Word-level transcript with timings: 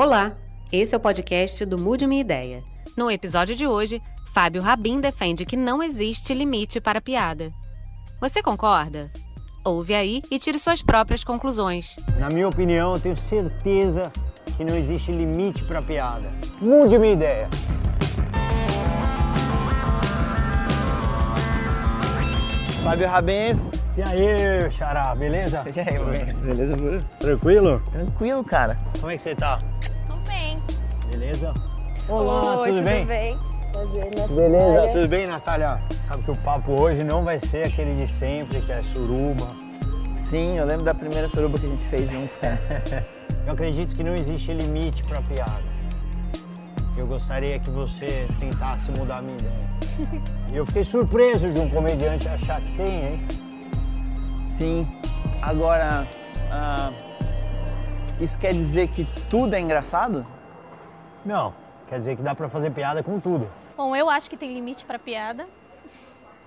Olá, 0.00 0.32
esse 0.72 0.94
é 0.94 0.96
o 0.96 1.00
podcast 1.00 1.62
do 1.66 1.78
Mude 1.78 2.06
Minha 2.06 2.22
Ideia. 2.22 2.64
No 2.96 3.10
episódio 3.10 3.54
de 3.54 3.66
hoje, 3.66 4.00
Fábio 4.32 4.62
Rabin 4.62 4.98
defende 4.98 5.44
que 5.44 5.58
não 5.58 5.82
existe 5.82 6.32
limite 6.32 6.80
para 6.80 7.02
piada. 7.02 7.52
Você 8.18 8.42
concorda? 8.42 9.12
Ouve 9.62 9.92
aí 9.92 10.22
e 10.30 10.38
tire 10.38 10.58
suas 10.58 10.80
próprias 10.80 11.22
conclusões. 11.22 11.96
Na 12.18 12.30
minha 12.30 12.48
opinião, 12.48 12.94
eu 12.94 12.98
tenho 12.98 13.14
certeza 13.14 14.10
que 14.56 14.64
não 14.64 14.74
existe 14.74 15.12
limite 15.12 15.64
para 15.64 15.82
piada. 15.82 16.32
Mude 16.62 16.98
minha 16.98 17.12
ideia. 17.12 17.50
Fábio 22.82 23.06
Rabens. 23.06 23.68
E 23.98 24.02
aí, 24.02 24.70
Xará, 24.70 25.14
beleza? 25.14 25.62
E 25.76 25.78
aí, 25.78 25.98
mano? 25.98 26.40
Beleza, 26.40 26.74
Bruno? 26.74 27.02
Tranquilo? 27.18 27.82
Tranquilo, 27.92 28.42
cara. 28.42 28.78
Como 28.98 29.12
é 29.12 29.16
que 29.18 29.22
você 29.22 29.34
tá? 29.34 29.58
Beleza? 31.10 31.52
Olá, 32.08 32.60
Oi, 32.60 32.68
tudo 32.68 32.82
bem? 32.82 33.04
bem? 33.04 33.38
Prazer, 33.72 34.04
Natália. 34.04 34.28
Beleza, 34.28 34.88
tudo 34.92 35.08
bem, 35.08 35.26
Natália? 35.26 35.80
Sabe 36.00 36.22
que 36.22 36.30
o 36.30 36.36
papo 36.36 36.72
hoje 36.72 37.02
não 37.02 37.24
vai 37.24 37.38
ser 37.40 37.66
aquele 37.66 37.94
de 38.00 38.10
sempre, 38.10 38.60
que 38.60 38.70
é 38.70 38.82
suruba. 38.82 39.48
Sim, 40.16 40.56
eu 40.56 40.64
lembro 40.64 40.84
da 40.84 40.94
primeira 40.94 41.28
suruba 41.28 41.58
que 41.58 41.66
a 41.66 41.68
gente 41.68 41.84
fez 41.86 42.08
juntos, 42.10 42.36
cara. 42.36 42.60
Eu 43.46 43.54
acredito 43.54 43.96
que 43.96 44.04
não 44.04 44.14
existe 44.14 44.52
limite 44.52 45.02
para 45.02 45.20
piada. 45.22 45.62
Eu 46.96 47.06
gostaria 47.06 47.58
que 47.58 47.70
você 47.70 48.28
tentasse 48.38 48.90
mudar 48.92 49.18
a 49.18 49.22
minha 49.22 49.36
ideia. 49.36 50.30
E 50.52 50.56
eu 50.58 50.66
fiquei 50.66 50.84
surpreso 50.84 51.50
de 51.50 51.58
um 51.58 51.68
comediante 51.68 52.28
achar 52.28 52.60
que 52.60 52.76
tem, 52.76 53.04
hein? 53.06 53.28
Sim. 54.58 54.88
Agora, 55.40 56.06
ah, 56.50 56.92
isso 58.20 58.38
quer 58.38 58.52
dizer 58.52 58.88
que 58.88 59.04
tudo 59.28 59.54
é 59.54 59.60
engraçado? 59.60 60.24
Não, 61.24 61.54
quer 61.88 61.98
dizer 61.98 62.16
que 62.16 62.22
dá 62.22 62.34
para 62.34 62.48
fazer 62.48 62.70
piada 62.70 63.02
com 63.02 63.18
tudo, 63.20 63.50
Bom, 63.76 63.96
eu 63.96 64.10
acho 64.10 64.28
que 64.28 64.36
tem 64.36 64.52
limite 64.52 64.84
pra 64.84 64.98
piada. 64.98 65.46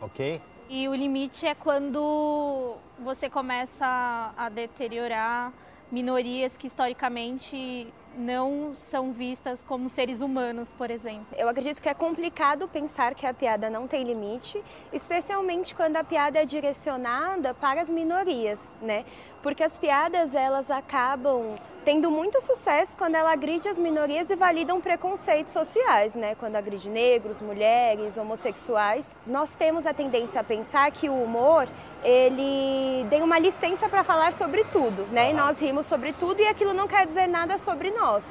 ok? 0.01 0.39
E 0.69 0.87
o 0.87 0.93
limite 0.95 1.45
é 1.45 1.53
quando 1.55 2.77
você 2.99 3.29
começa 3.29 4.31
a 4.37 4.49
deteriorar 4.49 5.51
minorias 5.91 6.55
que 6.57 6.67
historicamente 6.67 7.91
não 8.15 8.73
são 8.75 9.11
vistas 9.11 9.63
como 9.63 9.89
seres 9.89 10.21
humanos, 10.21 10.71
por 10.71 10.89
exemplo. 10.91 11.25
Eu 11.35 11.49
acredito 11.49 11.81
que 11.81 11.89
é 11.89 11.93
complicado 11.93 12.67
pensar 12.67 13.15
que 13.15 13.25
a 13.25 13.33
piada 13.33 13.69
não 13.69 13.87
tem 13.87 14.03
limite, 14.03 14.63
especialmente 14.91 15.73
quando 15.75 15.97
a 15.97 16.03
piada 16.03 16.39
é 16.39 16.45
direcionada 16.45 17.53
para 17.55 17.81
as 17.81 17.89
minorias, 17.89 18.59
né? 18.81 19.03
Porque 19.43 19.61
as 19.61 19.77
piadas 19.77 20.33
elas 20.33 20.71
acabam 20.71 21.55
tendo 21.83 22.09
muito 22.09 22.39
sucesso 22.39 22.95
quando 22.95 23.15
ela 23.15 23.33
agride 23.33 23.67
as 23.67 23.77
minorias 23.77 24.29
e 24.29 24.35
validam 24.37 24.79
preconceitos 24.79 25.51
sociais, 25.51 26.15
né? 26.15 26.33
Quando 26.35 26.55
agride 26.55 26.89
negros, 26.89 27.41
mulheres, 27.41 28.15
homossexuais. 28.15 29.05
Nós 29.27 29.53
temos 29.53 29.85
a 29.85 29.93
tendência 29.93 30.39
a 30.39 30.43
pensar 30.45 30.89
que 30.91 31.09
o 31.09 31.23
humor, 31.23 31.67
ele 32.01 33.05
tem 33.09 33.21
uma 33.21 33.37
licença 33.37 33.89
para 33.89 34.01
falar 34.01 34.31
sobre 34.31 34.63
tudo, 34.63 35.05
né? 35.11 35.31
E 35.31 35.33
nós 35.33 35.61
rimos 35.61 35.85
sobre 35.87 36.13
tudo 36.13 36.41
e 36.41 36.47
aquilo 36.47 36.73
não 36.73 36.87
quer 36.87 37.05
dizer 37.05 37.27
nada 37.27 37.57
sobre 37.57 37.91
nós. 37.91 38.25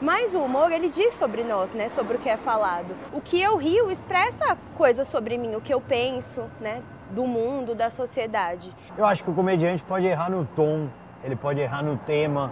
Mas 0.00 0.32
o 0.34 0.38
humor, 0.38 0.70
ele 0.70 0.88
diz 0.88 1.14
sobre 1.14 1.42
nós, 1.42 1.72
né? 1.72 1.88
Sobre 1.88 2.16
o 2.16 2.20
que 2.20 2.28
é 2.28 2.36
falado. 2.36 2.94
O 3.12 3.20
que 3.20 3.40
eu 3.40 3.56
rio 3.56 3.90
expressa 3.90 4.56
coisas 4.76 5.08
sobre 5.08 5.36
mim, 5.36 5.56
o 5.56 5.60
que 5.60 5.74
eu 5.74 5.80
penso, 5.80 6.48
né? 6.60 6.82
Do 7.12 7.26
mundo, 7.26 7.74
da 7.74 7.90
sociedade. 7.90 8.74
Eu 8.96 9.04
acho 9.04 9.22
que 9.22 9.30
o 9.30 9.34
comediante 9.34 9.82
pode 9.84 10.06
errar 10.06 10.30
no 10.30 10.46
tom, 10.46 10.88
ele 11.22 11.36
pode 11.36 11.60
errar 11.60 11.82
no 11.82 11.96
tema, 11.98 12.50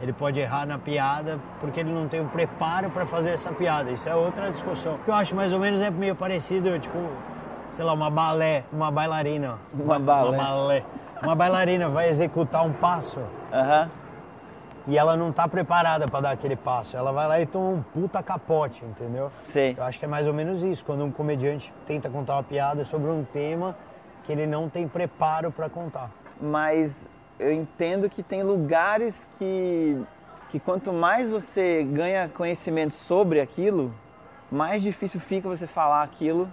ele 0.00 0.12
pode 0.12 0.38
errar 0.38 0.64
na 0.64 0.78
piada, 0.78 1.38
porque 1.60 1.80
ele 1.80 1.92
não 1.92 2.06
tem 2.08 2.20
o 2.20 2.28
preparo 2.28 2.88
para 2.90 3.04
fazer 3.04 3.30
essa 3.30 3.50
piada. 3.52 3.90
Isso 3.90 4.08
é 4.08 4.14
outra 4.14 4.48
discussão. 4.50 4.94
O 4.94 4.98
que 4.98 5.10
eu 5.10 5.14
acho 5.14 5.34
mais 5.34 5.52
ou 5.52 5.58
menos 5.58 5.80
é 5.80 5.90
meio 5.90 6.14
parecido, 6.14 6.78
tipo, 6.78 6.96
sei 7.70 7.84
lá, 7.84 7.92
uma 7.92 8.10
balé, 8.10 8.64
uma 8.72 8.90
bailarina. 8.90 9.58
Uma 9.74 9.98
balé. 9.98 10.28
Uma 10.30 10.44
balé. 10.44 10.84
Uma 11.22 11.34
bailarina 11.34 11.88
vai 11.88 12.08
executar 12.08 12.64
um 12.64 12.72
passo 12.72 13.18
Aham. 13.52 13.90
e 14.86 14.96
ela 14.96 15.18
não 15.18 15.30
tá 15.30 15.46
preparada 15.46 16.06
para 16.06 16.20
dar 16.20 16.30
aquele 16.30 16.56
passo. 16.56 16.96
Ela 16.96 17.12
vai 17.12 17.28
lá 17.28 17.40
e 17.40 17.44
toma 17.44 17.68
um 17.68 17.82
puta 17.82 18.22
capote, 18.22 18.82
entendeu? 18.86 19.30
Sei. 19.42 19.74
Eu 19.76 19.84
acho 19.84 19.98
que 19.98 20.06
é 20.06 20.08
mais 20.08 20.26
ou 20.26 20.32
menos 20.32 20.62
isso, 20.62 20.82
quando 20.82 21.04
um 21.04 21.10
comediante 21.10 21.74
tenta 21.84 22.08
contar 22.08 22.36
uma 22.36 22.42
piada 22.42 22.86
sobre 22.86 23.10
um 23.10 23.22
tema 23.22 23.76
que 24.24 24.32
ele 24.32 24.46
não 24.46 24.68
tem 24.68 24.86
preparo 24.86 25.50
para 25.50 25.68
contar. 25.68 26.10
Mas 26.40 27.06
eu 27.38 27.52
entendo 27.52 28.08
que 28.08 28.22
tem 28.22 28.42
lugares 28.42 29.26
que, 29.38 30.00
que 30.48 30.60
quanto 30.60 30.92
mais 30.92 31.30
você 31.30 31.82
ganha 31.82 32.28
conhecimento 32.28 32.94
sobre 32.94 33.40
aquilo, 33.40 33.94
mais 34.50 34.82
difícil 34.82 35.20
fica 35.20 35.48
você 35.48 35.66
falar 35.66 36.02
aquilo 36.02 36.50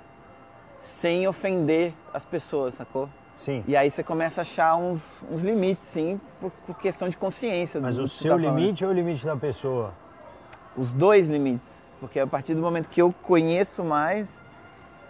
sem 0.80 1.28
ofender 1.28 1.94
as 2.14 2.26
pessoas, 2.26 2.76
sacou? 2.76 3.10
Sim. 3.38 3.64
E 3.68 3.76
aí 3.76 3.90
você 3.90 4.04
começa 4.04 4.42
a 4.42 4.44
achar 4.44 4.76
uns, 4.76 5.02
uns 5.30 5.42
limites, 5.42 5.84
sim, 5.84 6.20
por, 6.40 6.52
por 6.66 6.78
questão 6.78 7.08
de 7.08 7.16
consciência. 7.18 7.80
Mas 7.80 7.98
do 7.98 8.04
o 8.04 8.08
seu 8.08 8.32
tá 8.32 8.38
limite 8.38 8.84
ou 8.84 8.92
o 8.92 8.94
limite 8.94 9.26
da 9.26 9.36
pessoa? 9.36 9.94
Os 10.76 10.92
dois 10.92 11.28
limites. 11.28 11.88
Porque 12.00 12.20
a 12.20 12.28
partir 12.28 12.56
do 12.56 12.62
momento 12.62 12.90
que 12.90 13.02
eu 13.02 13.14
conheço 13.24 13.84
mais, 13.84 14.44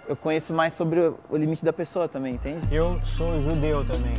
eu 0.07 0.15
conheço 0.15 0.53
mais 0.53 0.73
sobre 0.73 0.99
o 1.29 1.37
limite 1.37 1.63
da 1.63 1.73
pessoa 1.73 2.07
também, 2.07 2.35
entende? 2.35 2.73
Eu 2.73 2.99
sou 3.05 3.39
judeu 3.41 3.85
também. 3.85 4.13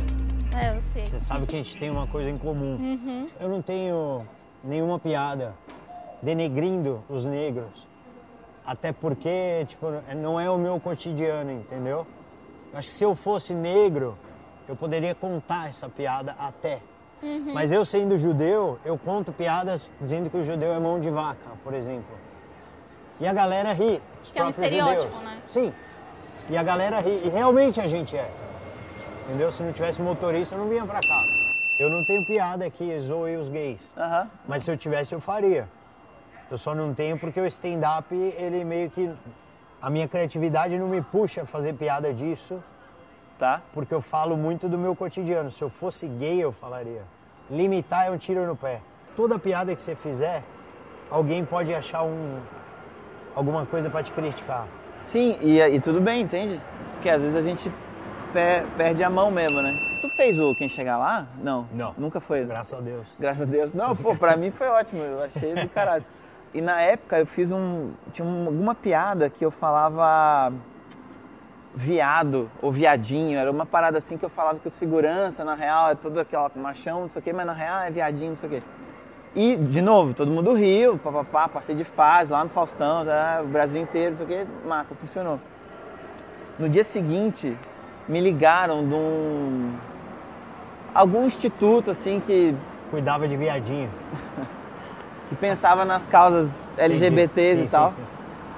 É, 0.55 0.75
eu 0.75 0.81
sei. 0.81 1.05
Você 1.05 1.19
sabe 1.19 1.45
que 1.45 1.55
a 1.55 1.57
gente 1.57 1.77
tem 1.77 1.89
uma 1.89 2.07
coisa 2.07 2.29
em 2.29 2.37
comum. 2.37 3.27
Eu 3.39 3.49
não 3.49 3.61
tenho 3.61 4.25
nenhuma 4.63 4.99
piada 4.99 5.55
denegrindo 6.21 7.03
os 7.09 7.25
negros. 7.25 7.87
Até 8.65 8.91
porque, 8.91 9.65
tipo, 9.67 9.87
não 10.15 10.39
é 10.39 10.49
o 10.49 10.57
meu 10.57 10.79
cotidiano, 10.79 11.51
entendeu? 11.51 12.05
Eu 12.71 12.77
acho 12.77 12.89
que 12.89 12.93
se 12.93 13.03
eu 13.03 13.15
fosse 13.15 13.53
negro, 13.53 14.15
eu 14.67 14.75
poderia 14.75 15.15
contar 15.15 15.69
essa 15.69 15.89
piada 15.89 16.35
até. 16.37 16.81
Mas 17.53 17.71
eu 17.71 17.83
sendo 17.83 18.17
judeu, 18.17 18.79
eu 18.85 18.97
conto 18.97 19.31
piadas 19.31 19.89
dizendo 19.99 20.29
que 20.29 20.37
o 20.37 20.43
judeu 20.43 20.71
é 20.71 20.79
mão 20.79 20.99
de 20.99 21.09
vaca, 21.09 21.49
por 21.63 21.73
exemplo. 21.73 22.15
E 23.19 23.27
a 23.27 23.33
galera 23.33 23.73
ri, 23.73 24.01
os 24.23 24.31
Que 24.31 24.39
é 24.39 24.43
um 24.43 24.45
próprios 24.51 24.71
estereótipo, 24.71 25.13
judeus. 25.13 25.23
né? 25.23 25.41
Sim. 25.47 25.73
E 26.49 26.57
a 26.57 26.63
galera 26.63 26.99
ri, 26.99 27.21
e 27.25 27.29
realmente 27.29 27.79
a 27.81 27.87
gente 27.87 28.15
é. 28.17 28.29
Entendeu? 29.27 29.51
Se 29.51 29.61
não 29.61 29.71
tivesse 29.71 30.01
motorista, 30.01 30.55
eu 30.55 30.59
não 30.59 30.69
vinha 30.69 30.85
pra 30.85 30.99
cá. 30.99 31.23
Eu 31.79 31.89
não 31.89 32.03
tenho 32.03 32.25
piada 32.25 32.69
que 32.69 32.99
zoe 32.99 33.35
os 33.37 33.47
gays. 33.49 33.93
Mas 34.47 34.63
se 34.63 34.71
eu 34.71 34.77
tivesse, 34.77 35.13
eu 35.13 35.19
faria. 35.21 35.67
Eu 36.49 36.57
só 36.57 36.73
não 36.73 36.93
tenho 36.93 37.17
porque 37.19 37.39
o 37.39 37.45
stand-up, 37.45 38.13
ele 38.15 38.63
meio 38.63 38.89
que. 38.89 39.09
A 39.81 39.89
minha 39.89 40.07
criatividade 40.07 40.77
não 40.77 40.87
me 40.87 41.01
puxa 41.01 41.43
a 41.43 41.45
fazer 41.45 41.73
piada 41.73 42.13
disso, 42.13 42.61
Tá? 43.37 43.61
porque 43.73 43.93
eu 43.93 44.01
falo 44.01 44.35
muito 44.35 44.67
do 44.67 44.77
meu 44.77 44.93
cotidiano. 44.95 45.49
Se 45.51 45.61
eu 45.61 45.69
fosse 45.69 46.05
gay, 46.07 46.37
eu 46.43 46.51
falaria. 46.51 47.03
Limitar 47.49 48.07
é 48.07 48.11
um 48.11 48.17
tiro 48.17 48.45
no 48.45 48.55
pé. 48.57 48.81
Toda 49.15 49.39
piada 49.39 49.73
que 49.73 49.81
você 49.81 49.95
fizer, 49.95 50.43
alguém 51.09 51.45
pode 51.45 51.73
achar 51.73 52.03
um, 52.03 52.39
alguma 53.35 53.65
coisa 53.65 53.89
pra 53.89 54.01
te 54.03 54.11
criticar. 54.11 54.67
Sim, 54.99 55.37
e, 55.41 55.59
e 55.59 55.79
tudo 55.79 55.99
bem, 56.01 56.21
entende? 56.21 56.59
Porque 56.93 57.09
às 57.09 57.21
vezes 57.21 57.35
a 57.35 57.41
gente 57.41 57.69
pe- 58.33 58.63
perde 58.77 59.03
a 59.03 59.09
mão 59.09 59.31
mesmo, 59.31 59.61
né? 59.61 59.71
Tu 60.01 60.09
fez 60.15 60.39
o 60.39 60.53
Quem 60.55 60.67
Chegar 60.69 60.97
Lá? 60.97 61.27
Não. 61.41 61.67
Não. 61.73 61.93
Nunca 61.97 62.19
foi. 62.19 62.45
Graças 62.45 62.77
a 62.77 62.81
Deus. 62.81 63.07
Graças 63.19 63.41
a 63.41 63.45
Deus. 63.45 63.73
Não, 63.73 63.95
pô, 63.95 64.15
pra 64.15 64.35
mim 64.37 64.51
foi 64.51 64.67
ótimo, 64.67 65.01
eu 65.03 65.23
achei 65.23 65.53
do 65.53 65.69
caralho. 65.69 66.05
E 66.51 66.61
na 66.61 66.81
época 66.81 67.19
eu 67.19 67.27
fiz 67.27 67.51
um. 67.51 67.91
Tinha 68.11 68.27
um- 68.27 68.47
alguma 68.47 68.73
piada 68.73 69.29
que 69.29 69.45
eu 69.45 69.51
falava 69.51 70.51
viado 71.75 72.49
ou 72.61 72.71
viadinho. 72.71 73.37
Era 73.37 73.51
uma 73.51 73.67
parada 73.67 73.99
assim 73.99 74.17
que 74.17 74.25
eu 74.25 74.29
falava 74.29 74.57
que 74.57 74.67
o 74.67 74.71
segurança, 74.71 75.43
na 75.45 75.53
real, 75.53 75.91
é 75.91 75.95
todo 75.95 76.19
aquela 76.19 76.49
machão, 76.55 77.01
não 77.01 77.07
sei 77.09 77.19
o 77.19 77.23
quê, 77.23 77.31
mas 77.33 77.45
na 77.45 77.53
real 77.53 77.81
é 77.83 77.91
viadinho, 77.91 78.29
não 78.29 78.35
sei 78.35 78.49
o 78.49 78.51
quê. 78.53 78.63
E, 79.35 79.55
de 79.55 79.81
novo, 79.81 80.13
todo 80.13 80.31
mundo 80.31 80.53
riu, 80.53 80.97
papapá, 80.97 81.47
passei 81.47 81.75
de 81.75 81.83
fase 81.83 82.31
lá 82.31 82.43
no 82.43 82.49
Faustão, 82.49 83.05
tá? 83.05 83.41
o 83.43 83.47
Brasil 83.47 83.81
inteiro, 83.81 84.11
não 84.11 84.17
sei 84.17 84.25
o 84.25 84.29
quê, 84.29 84.47
massa, 84.65 84.95
funcionou. 84.95 85.39
No 86.57 86.67
dia 86.67 86.83
seguinte, 86.83 87.55
me 88.07 88.19
ligaram 88.19 88.87
de 88.87 88.93
um. 88.93 89.71
algum 90.93 91.25
instituto, 91.25 91.91
assim, 91.91 92.19
que 92.19 92.55
Cuidava 92.89 93.27
de 93.27 93.37
viadinho. 93.37 93.89
que 95.29 95.35
pensava 95.35 95.85
nas 95.85 96.07
causas 96.07 96.73
LGBTs 96.75 97.59
Sim, 97.59 97.65
e 97.65 97.69
tal. 97.69 97.91
sim, 97.91 97.95
sim. 97.97 98.03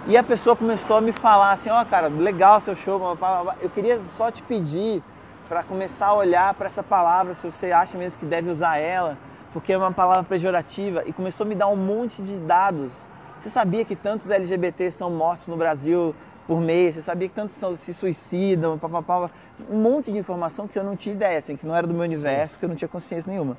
E 0.08 0.18
a 0.18 0.24
pessoa 0.24 0.56
começou 0.56 0.98
a 0.98 1.02
me 1.02 1.12
falar 1.12 1.52
assim, 1.52 1.70
ó, 1.70 1.84
cara, 1.86 2.08
legal 2.08 2.60
seu 2.62 2.76
show, 2.76 2.98
blá, 2.98 3.14
blá, 3.14 3.44
blá. 3.44 3.56
eu 3.62 3.70
queria 3.70 4.02
só 4.04 4.32
te 4.32 4.42
pedir 4.42 5.04
para 5.48 5.62
começar 5.64 6.08
a 6.08 6.16
olhar 6.16 6.54
para 6.54 6.68
essa 6.68 6.82
palavra, 6.82 7.34
se 7.34 7.52
você 7.52 7.72
acha 7.72 7.98
mesmo 7.98 8.18
que 8.18 8.26
deve 8.26 8.50
usar 8.50 8.78
ela, 8.78 9.18
porque 9.54 9.74
é 9.74 9.78
uma 9.78 9.92
palavra 9.92 10.24
pejorativa, 10.24 11.04
e 11.06 11.14
começou 11.14 11.46
a 11.46 11.50
me 11.50 11.56
dar 11.56 11.68
um 11.68 11.76
monte 11.76 12.22
de 12.22 12.38
dados. 12.40 13.06
Você 13.40 13.50
sabia 13.50 13.84
que 13.84 13.96
tantos 13.96 14.30
LGBTs 14.30 14.98
são 14.98 15.10
mortos 15.10 15.48
no 15.48 15.58
Brasil 15.58 16.16
por 16.48 16.62
mês? 16.62 16.96
Você 16.96 17.02
sabia 17.02 17.28
que 17.28 17.36
tantos 17.36 17.56
são- 17.56 17.76
se 17.76 17.94
suicidam? 17.94 18.78
Pá, 18.78 18.88
pá, 18.88 19.02
pá, 19.02 19.30
um 19.70 19.78
monte 19.78 20.12
de 20.12 20.18
informação 20.18 20.68
que 20.68 20.78
eu 20.78 20.84
não 20.84 20.96
tinha 20.96 21.16
ideia, 21.16 21.40
assim, 21.40 21.56
que 21.58 21.66
não 21.66 21.76
era 21.76 21.86
do 21.86 21.94
meu 21.94 22.04
universo, 22.04 22.58
que 22.60 22.66
eu 22.66 22.70
não 22.70 22.76
tinha 22.76 22.88
consciência 22.88 23.30
nenhuma. 23.30 23.58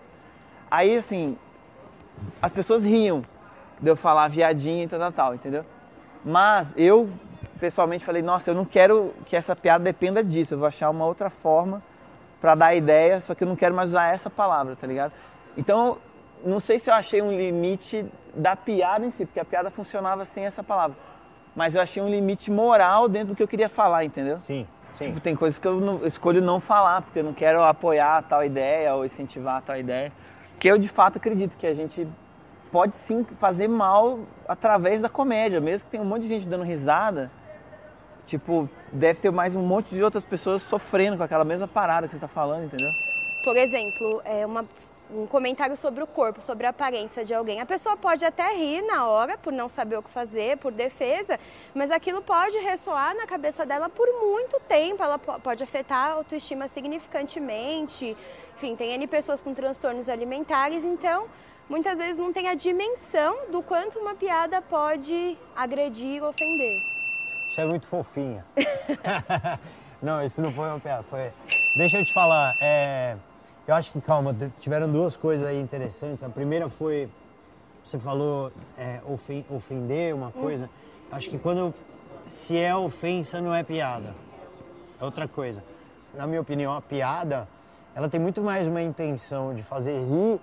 Aí, 0.71 0.97
assim, 0.97 1.37
as 2.41 2.53
pessoas 2.53 2.83
riam, 2.83 3.25
de 3.81 3.91
eu 3.91 3.97
falar 3.97 4.29
viadinho 4.29 4.85
e 4.85 4.89
tal, 4.89 4.99
tal, 4.99 5.13
tal, 5.13 5.35
entendeu? 5.35 5.65
Mas 6.25 6.73
eu, 6.77 7.11
pessoalmente, 7.59 8.05
falei, 8.05 8.23
nossa, 8.23 8.51
eu 8.51 8.55
não 8.55 8.65
quero 8.65 9.13
que 9.27 9.35
essa 9.35 9.57
piada 9.57 9.83
dependa 9.83 10.23
disso, 10.23 10.55
eu 10.55 10.59
vou 10.59 10.69
achar 10.69 10.89
uma 10.89 11.05
outra 11.05 11.29
forma 11.29 11.83
para 12.41 12.55
dar 12.55 12.75
ideia, 12.75 13.21
só 13.21 13.35
que 13.35 13.45
eu 13.45 13.49
não 13.49 13.57
quero 13.57 13.75
mais 13.75 13.91
usar 13.91 14.15
essa 14.15 14.31
palavra, 14.31 14.77
tá 14.77 14.87
ligado? 14.87 15.13
Então, 15.57 15.99
não 16.45 16.61
sei 16.61 16.79
se 16.79 16.91
eu 16.91 16.95
achei 16.95 17.23
um 17.23 17.31
limite 17.31 18.05
da 18.35 18.57
piada 18.57 19.07
em 19.07 19.11
si, 19.11 19.27
porque 19.27 19.41
a 19.41 19.45
piada 19.45 19.71
funcionava 19.71 20.25
sem 20.25 20.45
essa 20.45 20.63
palavra. 20.63 20.97
Mas 21.55 21.75
eu 21.75 21.83
achei 21.83 22.03
um 22.03 22.09
limite 22.09 22.51
moral 22.51 23.09
dentro 23.09 23.29
do 23.29 23.37
que 23.37 23.43
eu 23.43 23.49
queria 23.49 23.69
falar, 23.69 24.05
entendeu? 24.05 24.39
Sim, 24.39 24.67
sim. 24.95 25.07
Tipo, 25.07 25.21
tem 25.21 25.37
coisas 25.37 25.59
que 25.59 25.69
eu, 25.69 25.81
não, 25.81 25.99
eu 26.01 26.07
escolho 26.07 26.41
não 26.41 26.61
falar, 26.61 27.03
porque 27.03 27.19
eu 27.19 27.25
não 27.25 27.35
quero 27.35 27.63
apoiar 27.63 28.23
tal 28.23 28.45
ideia 28.45 28.95
ou 28.95 29.05
incentivar 29.05 29.63
tal 29.63 29.77
ideia. 29.77 30.11
Porque 30.53 30.69
eu, 30.69 30.79
de 30.79 30.89
fato, 30.89 31.19
acredito 31.19 31.57
que 31.57 31.67
a 31.67 31.75
gente 31.75 32.09
pode 32.71 32.97
sim 32.97 33.23
fazer 33.39 33.69
mal 33.69 34.21
através 34.49 35.03
da 35.03 35.09
comédia, 35.09 35.61
mesmo 35.61 35.85
que 35.85 35.91
tenha 35.91 36.03
um 36.03 36.07
monte 36.07 36.23
de 36.23 36.29
gente 36.29 36.49
dando 36.49 36.65
risada. 36.65 37.31
Tipo, 38.27 38.69
deve 38.91 39.21
ter 39.21 39.31
mais 39.31 39.55
um 39.55 39.61
monte 39.61 39.95
de 39.95 40.03
outras 40.03 40.25
pessoas 40.25 40.63
sofrendo 40.63 41.19
com 41.19 41.23
aquela 41.23 41.45
mesma 41.45 41.69
parada 41.69 42.07
que 42.07 42.13
você 42.13 42.17
está 42.17 42.29
falando, 42.29 42.65
entendeu? 42.65 42.89
Por 43.45 43.57
exemplo, 43.57 44.23
é 44.25 44.47
uma 44.47 44.65
um 45.13 45.27
comentário 45.27 45.77
sobre 45.77 46.03
o 46.03 46.07
corpo, 46.07 46.41
sobre 46.41 46.67
a 46.67 46.71
aparência 46.71 47.25
de 47.25 47.35
alguém. 47.35 47.61
A 47.61 47.67
pessoa 47.67 47.97
pode 47.97 48.25
até 48.25 48.55
rir 48.55 48.83
na 48.83 49.07
hora 49.07 49.37
por 49.37 49.53
não 49.53 49.69
saber 49.69 49.97
o 49.99 50.03
que 50.03 50.11
fazer, 50.11 50.57
por 50.57 50.73
defesa, 50.73 51.39
mas 51.75 51.91
aquilo 51.91 52.23
pode 52.23 52.59
ressoar 52.59 53.15
na 53.15 53.27
cabeça 53.27 53.67
dela 53.67 53.89
por 53.89 54.07
muito 54.21 54.59
tempo. 54.61 55.03
Ela 55.03 55.19
pode 55.19 55.63
afetar 55.63 56.11
a 56.11 56.13
autoestima 56.13 56.67
significantemente. 56.67 58.17
Enfim, 58.57 58.75
tem 58.75 58.93
N 58.93 59.07
pessoas 59.07 59.43
com 59.43 59.53
transtornos 59.53 60.09
alimentares, 60.09 60.85
então 60.85 61.29
muitas 61.69 61.99
vezes 61.99 62.19
não 62.19 62.33
tem 62.33 62.49
a 62.49 62.55
dimensão 62.55 63.51
do 63.51 63.63
quanto 63.63 63.99
uma 63.99 64.15
piada 64.15 64.63
pode 64.63 65.37
agredir, 65.55 66.23
ofender. 66.25 66.79
Isso 67.51 67.61
é 67.61 67.65
muito 67.67 67.87
fofinha. 67.87 68.45
não, 70.01 70.25
isso 70.25 70.41
não 70.41 70.51
foi 70.53 70.69
uma 70.69 70.81
piada, 70.81 71.03
foi. 71.05 71.31
Deixa 71.77 71.99
eu 71.99 72.05
te 72.05 72.13
falar, 72.15 72.57
é 72.61 73.17
eu 73.67 73.75
acho 73.75 73.93
que, 73.93 74.01
calma, 74.01 74.35
tiveram 74.59 74.91
duas 74.91 75.17
coisas 75.17 75.47
aí 75.47 75.61
interessantes. 75.61 76.25
A 76.25 76.29
primeira 76.29 76.69
foi, 76.69 77.09
você 77.85 77.99
falou 77.99 78.51
é, 78.77 79.01
ofender 79.49 80.15
uma 80.15 80.31
coisa. 80.33 80.67
Hum. 80.67 80.69
Acho 81.13 81.31
que 81.31 81.39
quando 81.39 81.73
se 82.29 82.59
é 82.59 82.75
ofensa, 82.75 83.41
não 83.41 83.55
é 83.55 83.63
piada. 83.63 84.15
É 85.01 85.05
outra 85.05 85.29
coisa. 85.29 85.63
Na 86.15 86.27
minha 86.27 86.41
opinião, 86.41 86.75
a 86.75 86.81
piada, 86.81 87.49
ela 87.95 88.09
tem 88.09 88.21
muito 88.21 88.43
mais 88.43 88.67
uma 88.67 88.83
intenção 88.83 89.55
de 89.55 89.63
fazer 89.63 89.99
rir 89.99 90.41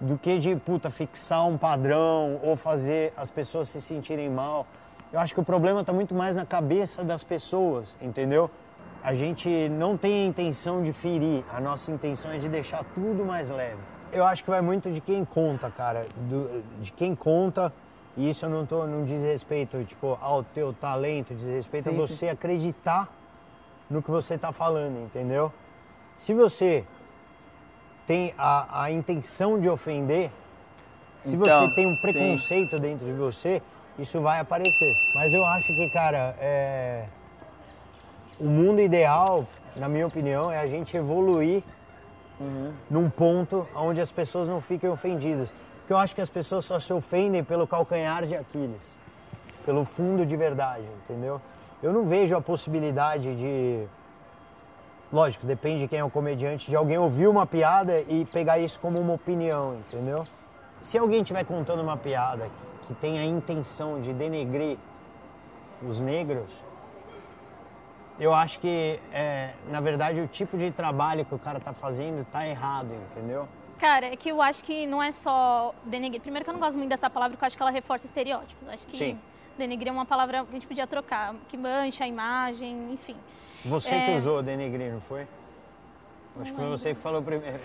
do 0.00 0.16
que 0.16 0.38
de, 0.38 0.56
puta, 0.56 0.90
fixar 0.90 1.46
um 1.46 1.58
padrão 1.58 2.40
ou 2.42 2.56
fazer 2.56 3.12
as 3.16 3.30
pessoas 3.30 3.68
se 3.68 3.80
sentirem 3.80 4.30
mal. 4.30 4.66
Eu 5.12 5.20
acho 5.20 5.34
que 5.34 5.40
o 5.40 5.44
problema 5.44 5.80
está 5.80 5.92
muito 5.92 6.14
mais 6.14 6.36
na 6.36 6.46
cabeça 6.46 7.04
das 7.04 7.22
pessoas, 7.22 7.96
entendeu? 8.00 8.50
A 9.02 9.14
gente 9.14 9.68
não 9.68 9.96
tem 9.96 10.24
a 10.24 10.26
intenção 10.26 10.82
de 10.82 10.92
ferir, 10.92 11.44
a 11.52 11.60
nossa 11.60 11.90
intenção 11.90 12.30
é 12.30 12.38
de 12.38 12.48
deixar 12.48 12.84
tudo 12.94 13.24
mais 13.24 13.50
leve. 13.50 13.78
Eu 14.12 14.24
acho 14.24 14.44
que 14.44 14.50
vai 14.50 14.60
muito 14.60 14.90
de 14.90 15.00
quem 15.00 15.24
conta, 15.24 15.70
cara, 15.70 16.06
do, 16.28 16.62
de 16.80 16.92
quem 16.92 17.14
conta, 17.14 17.72
e 18.16 18.28
isso 18.28 18.44
eu 18.44 18.50
não, 18.50 18.66
tô, 18.66 18.86
não 18.86 19.04
diz 19.04 19.22
respeito 19.22 19.82
tipo, 19.84 20.18
ao 20.20 20.42
teu 20.42 20.72
talento, 20.72 21.34
diz 21.34 21.46
respeito 21.46 21.88
sim, 21.88 21.94
a 21.94 21.98
você 21.98 22.14
sim. 22.14 22.28
acreditar 22.28 23.08
no 23.88 24.02
que 24.02 24.10
você 24.10 24.34
está 24.34 24.52
falando, 24.52 24.98
entendeu? 25.02 25.52
Se 26.18 26.34
você 26.34 26.84
tem 28.06 28.34
a, 28.36 28.82
a 28.84 28.90
intenção 28.90 29.58
de 29.58 29.68
ofender, 29.68 30.30
se 31.22 31.36
então, 31.36 31.68
você 31.68 31.74
tem 31.74 31.86
um 31.86 31.96
preconceito 31.96 32.76
sim. 32.76 32.82
dentro 32.82 33.06
de 33.06 33.12
você, 33.12 33.62
isso 33.98 34.20
vai 34.20 34.40
aparecer. 34.40 34.92
Mas 35.14 35.32
eu 35.32 35.44
acho 35.44 35.68
que, 35.74 35.88
cara, 35.90 36.34
é 36.38 37.06
o 38.40 38.44
mundo 38.44 38.80
ideal, 38.80 39.46
na 39.76 39.88
minha 39.88 40.06
opinião, 40.06 40.50
é 40.50 40.58
a 40.58 40.66
gente 40.66 40.96
evoluir 40.96 41.62
uhum. 42.40 42.72
num 42.88 43.10
ponto 43.10 43.68
onde 43.76 44.00
as 44.00 44.10
pessoas 44.10 44.48
não 44.48 44.60
fiquem 44.60 44.88
ofendidas. 44.88 45.52
Porque 45.80 45.92
eu 45.92 45.98
acho 45.98 46.14
que 46.14 46.20
as 46.20 46.30
pessoas 46.30 46.64
só 46.64 46.80
se 46.80 46.92
ofendem 46.92 47.44
pelo 47.44 47.66
calcanhar 47.66 48.26
de 48.26 48.34
Aquiles, 48.34 48.80
pelo 49.64 49.84
fundo 49.84 50.24
de 50.24 50.36
verdade, 50.36 50.84
entendeu? 51.04 51.40
Eu 51.82 51.92
não 51.92 52.04
vejo 52.04 52.34
a 52.34 52.40
possibilidade 52.40 53.36
de. 53.36 53.84
Lógico, 55.12 55.44
depende 55.44 55.80
de 55.80 55.88
quem 55.88 55.98
é 55.98 56.04
o 56.04 56.10
comediante, 56.10 56.70
de 56.70 56.76
alguém 56.76 56.96
ouvir 56.96 57.26
uma 57.26 57.44
piada 57.44 58.00
e 58.08 58.24
pegar 58.26 58.58
isso 58.58 58.78
como 58.78 58.98
uma 58.98 59.14
opinião, 59.14 59.74
entendeu? 59.74 60.26
Se 60.80 60.96
alguém 60.96 61.22
estiver 61.22 61.44
contando 61.44 61.82
uma 61.82 61.96
piada 61.96 62.48
que 62.86 62.94
tem 62.94 63.18
a 63.18 63.24
intenção 63.24 64.00
de 64.00 64.12
denegrir 64.12 64.78
os 65.86 66.00
negros, 66.00 66.62
eu 68.20 68.34
acho 68.34 68.60
que, 68.60 69.00
é, 69.12 69.54
na 69.70 69.80
verdade, 69.80 70.20
o 70.20 70.28
tipo 70.28 70.58
de 70.58 70.70
trabalho 70.70 71.24
que 71.24 71.34
o 71.34 71.38
cara 71.38 71.58
tá 71.58 71.72
fazendo 71.72 72.24
tá 72.26 72.46
errado, 72.46 72.92
entendeu? 73.10 73.48
Cara, 73.78 74.06
é 74.06 74.16
que 74.16 74.28
eu 74.30 74.42
acho 74.42 74.62
que 74.62 74.86
não 74.86 75.02
é 75.02 75.10
só 75.10 75.74
denegrir. 75.84 76.20
Primeiro 76.20 76.44
que 76.44 76.50
eu 76.50 76.52
não 76.52 76.60
gosto 76.60 76.76
muito 76.76 76.90
dessa 76.90 77.08
palavra, 77.08 77.34
porque 77.34 77.44
eu 77.44 77.46
acho 77.46 77.56
que 77.56 77.62
ela 77.62 77.72
reforça 77.72 78.04
estereótipos. 78.04 78.62
Eu 78.62 78.74
acho 78.74 78.86
que 78.86 78.96
Sim. 78.98 79.18
denegrir 79.56 79.88
é 79.88 79.92
uma 79.92 80.04
palavra 80.04 80.44
que 80.44 80.50
a 80.50 80.52
gente 80.52 80.66
podia 80.66 80.86
trocar, 80.86 81.34
que 81.48 81.56
mancha 81.56 82.04
a 82.04 82.06
imagem, 82.06 82.92
enfim. 82.92 83.16
Você 83.64 83.94
é... 83.94 84.04
que 84.04 84.16
usou 84.16 84.42
denegrir, 84.42 84.92
não 84.92 85.00
foi? 85.00 85.26
Acho 86.40 86.50
que 86.50 86.56
foi 86.56 86.66
você 86.68 86.94
que 86.94 87.00
falou 87.00 87.22
primeiro. 87.22 87.60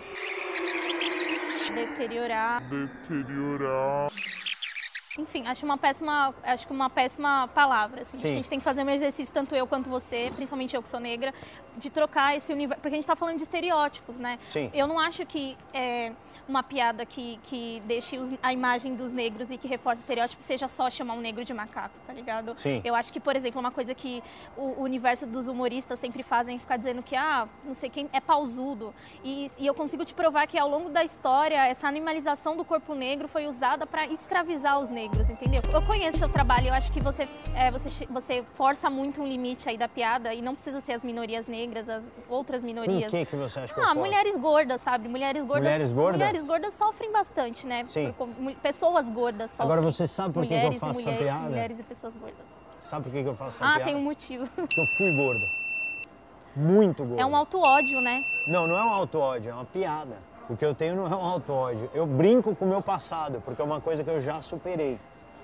Deteriorar. 1.73 2.63
Deteriorar. 2.63 4.07
Enfim, 5.17 5.47
acho 5.47 5.65
uma 5.65 5.77
péssima, 5.77 6.35
acho 6.43 6.67
que 6.67 6.73
uma 6.73 6.89
péssima 6.89 7.47
palavra. 7.53 8.01
Assim. 8.01 8.17
Sim. 8.17 8.33
A 8.33 8.35
gente 8.35 8.49
tem 8.49 8.59
que 8.59 8.65
fazer 8.65 8.83
um 8.83 8.89
exercício, 8.89 9.33
tanto 9.33 9.55
eu 9.55 9.65
quanto 9.65 9.89
você, 9.89 10.29
principalmente 10.35 10.75
eu 10.75 10.83
que 10.83 10.89
sou 10.89 10.99
negra, 10.99 11.33
de 11.77 11.89
trocar 11.89 12.35
esse 12.35 12.51
universo. 12.51 12.81
Porque 12.81 12.93
a 12.93 12.97
gente 12.97 13.03
está 13.03 13.15
falando 13.15 13.37
de 13.37 13.43
estereótipos, 13.43 14.17
né? 14.17 14.37
Sim. 14.49 14.69
Eu 14.73 14.87
não 14.87 14.99
acho 14.99 15.25
que 15.25 15.57
é, 15.73 16.11
uma 16.47 16.61
piada 16.63 17.05
que, 17.05 17.39
que 17.43 17.81
deixe 17.85 18.17
os, 18.17 18.33
a 18.43 18.51
imagem 18.51 18.95
dos 18.95 19.13
negros 19.13 19.51
e 19.51 19.57
que 19.57 19.67
reforce 19.67 20.01
estereótipos 20.01 20.45
seja 20.45 20.67
só 20.67 20.89
chamar 20.89 21.13
um 21.13 21.21
negro 21.21 21.45
de 21.45 21.53
macaco, 21.53 21.95
tá 22.05 22.11
ligado? 22.11 22.53
Sim. 22.57 22.81
Eu 22.83 22.93
acho 22.93 23.13
que, 23.13 23.19
por 23.19 23.37
exemplo, 23.37 23.59
uma 23.59 23.71
coisa 23.71 23.95
que 23.95 24.21
o, 24.57 24.81
o 24.81 24.83
universo 24.83 25.25
dos 25.25 25.47
humoristas 25.47 25.97
sempre 25.97 26.23
fazem 26.23 26.57
é 26.57 26.59
ficar 26.59 26.75
dizendo 26.75 27.01
que, 27.01 27.15
ah, 27.15 27.47
não 27.63 27.73
sei 27.73 27.89
quem 27.89 28.09
é 28.11 28.19
pausudo. 28.19 28.93
E, 29.23 29.49
e 29.57 29.65
eu 29.65 29.73
consigo 29.73 30.03
te 30.03 30.13
provar 30.13 30.45
que 30.45 30.57
ao 30.57 30.69
longo 30.69 30.89
da 30.89 31.05
história, 31.05 31.65
essa 31.67 31.87
animalização 31.87 32.57
do 32.57 32.65
corpo 32.65 32.93
negro 32.93 33.29
foi 33.29 33.47
usada 33.47 33.87
para 33.87 34.07
escravizar 34.07 34.77
os 34.77 34.89
negros 34.89 35.04
negros, 35.05 35.29
entendeu? 35.29 35.61
Eu 35.71 35.81
conheço 35.81 36.17
seu 36.17 36.29
trabalho, 36.29 36.67
eu 36.67 36.73
acho 36.73 36.91
que 36.91 36.99
você, 36.99 37.27
é, 37.53 37.69
você, 37.71 38.05
você 38.07 38.43
força 38.55 38.89
muito 38.89 39.21
um 39.21 39.27
limite 39.27 39.69
aí 39.69 39.77
da 39.77 39.87
piada 39.87 40.33
e 40.33 40.41
não 40.41 40.55
precisa 40.55 40.81
ser 40.81 40.93
as 40.93 41.03
minorias 41.03 41.47
negras, 41.47 41.87
as 41.87 42.03
outras 42.27 42.63
minorias. 42.63 43.13
O 43.13 43.15
que, 43.15 43.25
que 43.25 43.35
você 43.35 43.59
acha 43.59 43.73
que 43.73 43.79
Ah, 43.79 43.93
mulheres 43.93 44.37
gordas, 44.37 44.81
sabe? 44.81 45.07
Mulheres 45.07 45.45
gordas. 45.45 45.63
Mulheres 45.63 45.91
gordas? 45.91 46.19
Mulheres 46.19 46.47
gordas 46.47 46.73
sofrem 46.73 47.11
bastante, 47.11 47.67
né? 47.67 47.83
Sim. 47.85 48.13
Pessoas 48.61 49.09
gordas 49.09 49.51
sofrem. 49.51 49.65
Agora 49.65 49.81
você 49.81 50.07
sabe 50.07 50.33
por 50.33 50.45
que, 50.45 50.59
que 50.59 50.65
eu 50.65 50.73
faço 50.73 50.99
mulher, 50.99 51.13
essa 51.13 51.23
piada? 51.23 51.49
Mulheres 51.49 51.79
e 51.79 51.83
pessoas 51.83 52.15
gordas. 52.15 52.45
Sabe 52.79 53.03
por 53.03 53.11
que, 53.11 53.23
que 53.23 53.29
eu 53.29 53.35
faço 53.35 53.57
essa 53.57 53.65
ah, 53.65 53.75
piada? 53.75 53.83
Ah, 53.83 53.85
tem 53.85 53.95
um 53.95 54.03
motivo. 54.03 54.47
Porque 54.55 54.81
eu 54.81 54.85
fui 54.97 55.15
gordo. 55.15 55.45
Muito 56.55 57.03
gordo. 57.03 57.19
É 57.19 57.25
um 57.25 57.35
auto-ódio, 57.35 58.01
né? 58.01 58.21
Não, 58.47 58.65
não 58.67 58.77
é 58.77 58.83
um 58.83 58.89
auto-ódio, 58.89 59.51
é 59.51 59.53
uma 59.53 59.65
piada. 59.65 60.17
O 60.49 60.55
que 60.55 60.63
eu 60.63 60.75
tenho 60.75 60.95
não 60.95 61.07
é 61.07 61.15
um 61.15 61.25
auto-ódio. 61.25 61.89
Eu 61.93 62.05
brinco 62.05 62.55
com 62.55 62.65
o 62.65 62.67
meu 62.67 62.81
passado, 62.81 63.41
porque 63.43 63.61
é 63.61 63.65
uma 63.65 63.81
coisa 63.81 64.03
que 64.03 64.09
eu 64.09 64.19
já 64.19 64.41
superei. 64.41 64.99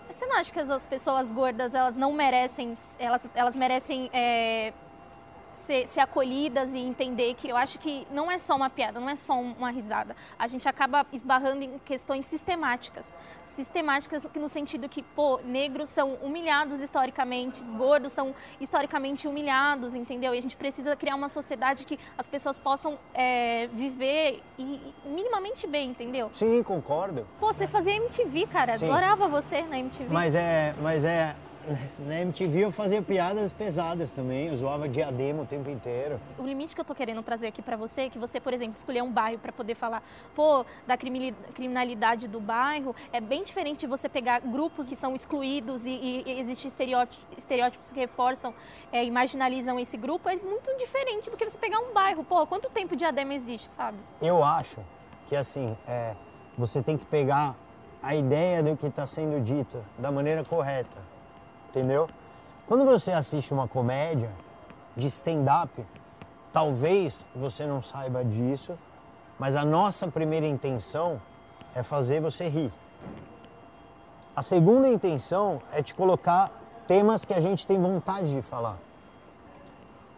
Você 0.10 0.26
não 0.26 0.38
acha 0.38 0.52
que 0.52 0.60
as 0.60 0.86
pessoas 0.86 1.32
gordas, 1.32 1.74
elas 1.74 1.98
não 1.98 2.14
merecem, 2.14 2.76
elas, 3.00 3.26
elas 3.34 3.56
merecem 3.56 4.10
é, 4.14 4.74
ser, 5.54 5.88
ser, 5.88 6.00
acolhidas 6.00 6.72
e 6.74 6.78
entender 6.78 7.34
que 7.36 7.50
eu 7.50 7.58
acho 7.58 7.80
que 7.80 8.08
não 8.12 8.32
é 8.32 8.40
só 8.40 8.56
uma 8.56 8.70
piada, 8.70 9.00
não 9.00 9.10
é 9.10 9.16
só 9.16 9.34
uma 9.34 9.70
risada. 9.72 10.16
A 10.38 10.48
gente 10.48 10.68
acaba 10.68 11.06
esbarrando 11.12 11.64
em 11.64 11.80
questões 11.80 12.26
sistemáticas 12.26 13.06
sistemáticas 13.52 14.26
no 14.36 14.50
sentido 14.50 14.90
que, 14.90 15.04
pô, 15.04 15.40
negros 15.44 15.90
são 15.90 16.16
humilhados 16.16 16.80
historicamente, 16.80 17.62
gordos 17.76 18.12
são 18.12 18.34
historicamente 18.60 19.28
humilhados, 19.28 19.94
entendeu? 19.94 20.34
E 20.34 20.38
a 20.38 20.42
gente 20.42 20.56
precisa 20.56 20.96
criar 20.96 21.16
uma 21.16 21.30
sociedade 21.30 21.86
que 21.86 22.00
as 22.18 22.28
pessoas 22.28 22.58
possam 22.58 22.98
é, 23.14 23.68
viver 23.68 24.42
e, 24.58 24.64
e, 24.64 25.10
minimamente 25.10 25.68
bem, 25.68 25.90
entendeu? 25.90 26.30
Sim, 26.32 26.64
concordo. 26.64 27.28
Pô, 27.40 27.54
você 27.54 27.68
fazia 27.68 27.96
MTV, 27.96 28.48
cara, 28.48 28.78
Sim. 28.78 28.86
adorava 28.86 29.28
você 29.28 29.62
na 29.64 29.78
MTV. 29.78 30.12
Mas 30.12 30.36
é, 30.36 30.74
mas 30.82 31.04
é, 31.04 31.36
na 32.00 32.22
MTV 32.22 32.66
eu 32.66 32.72
fazia 32.72 33.02
piadas 33.02 33.54
pesadas 33.54 34.12
também, 34.12 34.48
eu 34.48 34.56
zoava 34.56 34.88
diadema 34.88 35.44
o 35.44 35.46
tempo 35.46 35.70
inteiro. 35.70 36.20
O 36.38 36.44
limite 36.44 36.76
que 36.76 36.82
eu 36.82 36.86
tô 36.86 36.96
querendo 36.96 37.22
trazer 37.22 37.48
aqui 37.48 37.62
para 37.62 37.78
você 37.78 38.02
é 38.02 38.10
que 38.10 38.18
você, 38.18 38.40
por 38.40 38.54
exemplo, 38.54 38.76
escolher 38.76 39.02
um 39.02 39.12
bairro 39.12 39.40
para 39.40 39.52
poder 39.52 39.76
falar, 39.76 40.04
pô, 40.36 40.66
da 40.88 40.98
criminalidade 40.98 42.28
do 42.28 42.40
bairro, 42.40 42.96
é 43.12 43.22
bem 43.22 43.44
diferente 43.44 43.82
de 43.82 43.88
você 43.88 44.10
pegar 44.10 44.40
grupos 44.40 44.88
que 44.88 44.96
são 44.96 45.16
excluídos 45.16 45.86
e, 45.86 45.90
e, 45.90 46.24
e 46.26 46.40
existem 46.40 46.68
estereótipos, 46.68 47.26
estereótipos 47.38 47.92
que 47.92 48.00
reforçam 48.00 48.54
é, 48.92 49.04
e 49.04 49.12
marginalizam 49.12 49.80
esse 49.80 49.98
grupo, 49.98 50.30
é 50.30 50.36
muito 50.36 50.76
diferente 50.78 51.30
do 51.30 51.38
que 51.38 51.50
você 51.50 51.58
pegar 51.58 51.80
um 51.80 51.94
bairro. 51.94 52.24
Pô, 52.24 52.46
quanto 52.48 52.70
tempo 52.70 52.96
diadema 52.96 53.34
existe, 53.34 53.68
sabe? 53.70 53.98
Eu 54.22 54.44
acho 54.44 54.80
que 55.28 55.36
assim, 55.36 55.78
é, 55.88 56.16
você 56.58 56.82
tem 56.82 56.98
que 56.98 57.06
pegar 57.06 57.56
a 58.02 58.16
ideia 58.16 58.64
do 58.64 58.76
que 58.76 58.88
está 58.88 59.06
sendo 59.06 59.40
dito 59.42 59.84
da 59.98 60.12
maneira 60.12 60.44
correta, 60.44 60.98
entendeu? 61.72 62.08
Quando 62.68 62.86
você 62.86 63.12
assiste 63.12 63.54
uma 63.54 63.68
comédia 63.68 64.30
de 64.96 65.08
stand-up, 65.08 65.84
talvez 66.52 67.26
você 67.36 67.66
não 67.66 67.82
saiba 67.82 68.24
disso, 68.24 68.78
mas 69.40 69.56
a 69.56 69.66
nossa 69.66 70.08
primeira 70.08 70.46
intenção 70.46 71.20
é 71.74 71.82
fazer 71.82 72.20
você 72.20 72.48
rir. 72.48 72.72
A 74.36 74.42
segunda 74.42 74.88
intenção 74.88 75.62
é 75.72 75.82
te 75.82 75.94
colocar 75.94 76.52
temas 76.88 77.26
que 77.26 77.34
a 77.34 77.40
gente 77.40 77.66
tem 77.66 77.80
vontade 77.80 78.32
de 78.34 78.42
falar. 78.42 78.78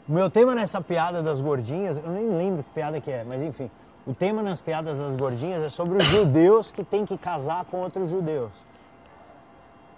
O 0.08 0.12
meu 0.12 0.30
tema 0.30 0.54
nessa 0.54 0.82
piada 0.82 1.24
das 1.24 1.40
gordinhas, 1.40 1.98
eu 1.98 2.10
nem 2.10 2.30
lembro 2.30 2.64
que 2.64 2.70
piada 2.72 3.00
que 3.00 3.10
é, 3.10 3.24
mas 3.24 3.42
enfim, 3.42 3.72
o 4.06 4.14
tema 4.14 4.42
nas 4.42 4.62
piadas 4.62 5.00
das 5.00 5.16
gordinhas 5.16 5.62
é 5.62 5.70
sobre 5.70 5.98
os 5.98 6.06
judeus 6.06 6.70
que 6.72 6.84
têm 6.84 7.06
que 7.06 7.18
casar 7.18 7.64
com 7.66 7.78
outros 7.78 8.10
judeus. 8.10 8.52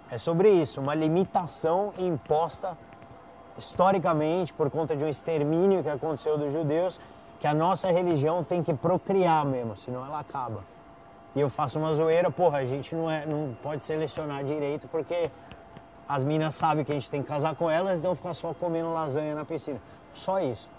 É 0.09 0.17
sobre 0.17 0.50
isso, 0.50 0.79
uma 0.79 0.93
limitação 0.93 1.93
imposta 1.97 2.77
historicamente 3.57 4.53
por 4.53 4.69
conta 4.69 4.95
de 4.95 5.03
um 5.03 5.07
extermínio 5.07 5.81
que 5.81 5.89
aconteceu 5.89 6.38
dos 6.38 6.51
judeus, 6.51 7.00
que 7.39 7.47
a 7.47 7.53
nossa 7.53 7.89
religião 7.89 8.43
tem 8.43 8.62
que 8.62 8.74
procriar 8.74 9.45
mesmo, 9.45 9.75
senão 9.75 10.05
ela 10.05 10.19
acaba. 10.19 10.63
E 11.35 11.39
eu 11.39 11.50
faço 11.50 11.79
uma 11.79 11.93
zoeira, 11.93 12.29
porra, 12.29 12.59
a 12.59 12.65
gente 12.65 12.95
não, 12.95 13.09
é, 13.09 13.25
não 13.25 13.55
pode 13.62 13.83
selecionar 13.83 14.43
direito 14.43 14.88
porque 14.88 15.29
as 16.07 16.24
minas 16.24 16.55
sabem 16.55 16.85
que 16.85 16.91
a 16.91 16.95
gente 16.95 17.09
tem 17.09 17.21
que 17.21 17.27
casar 17.27 17.55
com 17.55 17.69
elas, 17.69 17.97
então 17.97 18.15
ficar 18.15 18.33
só 18.33 18.53
comendo 18.53 18.93
lasanha 18.93 19.33
na 19.35 19.43
piscina. 19.43 19.81
Só 20.13 20.39
isso. 20.39 20.69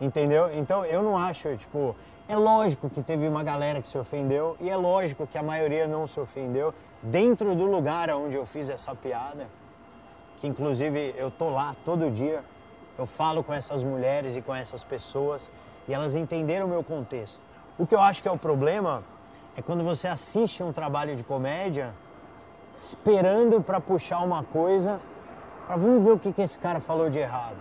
Entendeu? 0.00 0.50
Então 0.56 0.84
eu 0.84 1.02
não 1.02 1.18
acho, 1.18 1.54
tipo, 1.56 1.94
é 2.28 2.36
lógico 2.36 2.88
que 2.88 3.02
teve 3.02 3.26
uma 3.28 3.42
galera 3.42 3.82
que 3.82 3.88
se 3.88 3.98
ofendeu 3.98 4.56
e 4.60 4.70
é 4.70 4.76
lógico 4.76 5.26
que 5.26 5.36
a 5.36 5.42
maioria 5.42 5.86
não 5.86 6.06
se 6.06 6.18
ofendeu 6.18 6.72
dentro 7.02 7.54
do 7.54 7.64
lugar 7.64 8.10
onde 8.10 8.36
eu 8.36 8.44
fiz 8.44 8.68
essa 8.68 8.94
piada, 8.94 9.46
que 10.38 10.46
inclusive 10.46 11.14
eu 11.16 11.30
tô 11.30 11.50
lá 11.50 11.74
todo 11.84 12.10
dia, 12.10 12.42
eu 12.98 13.06
falo 13.06 13.42
com 13.42 13.52
essas 13.52 13.82
mulheres 13.82 14.36
e 14.36 14.42
com 14.42 14.54
essas 14.54 14.84
pessoas 14.84 15.50
e 15.88 15.94
elas 15.94 16.14
entenderam 16.14 16.66
o 16.66 16.68
meu 16.68 16.84
contexto. 16.84 17.40
O 17.78 17.86
que 17.86 17.94
eu 17.94 18.00
acho 18.00 18.22
que 18.22 18.28
é 18.28 18.30
o 18.30 18.38
problema 18.38 19.02
é 19.56 19.62
quando 19.62 19.82
você 19.82 20.06
assiste 20.08 20.62
um 20.62 20.72
trabalho 20.72 21.16
de 21.16 21.24
comédia 21.24 21.94
esperando 22.80 23.60
para 23.62 23.80
puxar 23.80 24.20
uma 24.20 24.42
coisa, 24.42 25.00
para 25.66 25.76
vamos 25.76 26.04
ver 26.04 26.12
o 26.12 26.18
que, 26.18 26.32
que 26.32 26.42
esse 26.42 26.58
cara 26.58 26.80
falou 26.80 27.10
de 27.10 27.18
errado. 27.18 27.56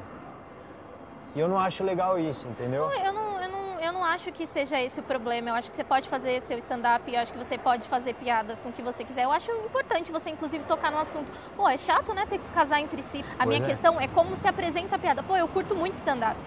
E 1.36 1.40
eu 1.40 1.48
não 1.48 1.58
acho 1.58 1.84
legal 1.84 2.18
isso, 2.20 2.48
entendeu? 2.48 2.90
Eu 2.92 3.14
não, 3.14 3.42
eu, 3.42 3.50
não, 3.50 3.80
eu 3.80 3.94
não 3.94 3.99
acho 4.10 4.32
que 4.32 4.46
seja 4.46 4.80
esse 4.82 5.00
o 5.00 5.04
problema. 5.04 5.50
Eu 5.50 5.56
acho 5.56 5.70
que 5.70 5.76
você 5.76 5.84
pode 5.84 6.10
fazer 6.10 6.42
seu 6.42 6.58
stand-up, 6.58 7.12
eu 7.12 7.20
acho 7.20 7.32
que 7.32 7.38
você 7.38 7.58
pode 7.58 7.88
fazer 7.88 8.14
piadas 8.16 8.62
com 8.62 8.70
o 8.70 8.74
que 8.74 8.82
você 8.82 9.04
quiser. 9.04 9.24
Eu 9.24 9.32
acho 9.32 9.52
importante 9.52 10.12
você, 10.12 10.30
inclusive, 10.30 10.64
tocar 10.66 10.92
no 10.92 10.98
assunto. 10.98 11.32
Pô, 11.56 11.68
é 11.68 11.78
chato, 11.78 12.14
né, 12.14 12.26
ter 12.26 12.38
que 12.38 12.46
se 12.46 12.52
casar 12.52 12.82
entre 12.82 13.02
si. 13.04 13.24
A 13.34 13.38
pois 13.38 13.50
minha 13.50 13.64
é. 13.64 13.68
questão 13.68 14.00
é 14.00 14.08
como 14.08 14.36
se 14.36 14.48
apresenta 14.48 14.96
a 14.96 15.00
piada. 15.00 15.24
Pô, 15.24 15.36
eu 15.36 15.48
curto 15.48 15.76
muito 15.76 15.96
stand-up. 15.96 16.40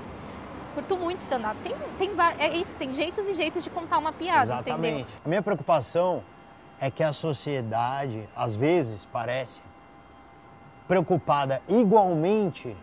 Curto 0.74 0.96
muito 0.96 1.20
stand-up. 1.20 1.56
Tem, 1.62 1.74
tem, 1.98 2.10
é 2.38 2.56
isso, 2.56 2.72
tem 2.74 2.92
jeitos 2.94 3.26
e 3.26 3.34
jeitos 3.34 3.62
de 3.62 3.70
contar 3.70 3.98
uma 3.98 4.12
piada, 4.12 4.44
Exatamente. 4.44 5.00
Entendeu? 5.02 5.20
A 5.24 5.28
minha 5.28 5.42
preocupação 5.42 6.22
é 6.80 6.90
que 6.90 7.02
a 7.02 7.12
sociedade, 7.12 8.28
às 8.34 8.56
vezes, 8.56 9.06
parece 9.12 9.62
preocupada 10.88 11.62
igualmente 11.68 12.76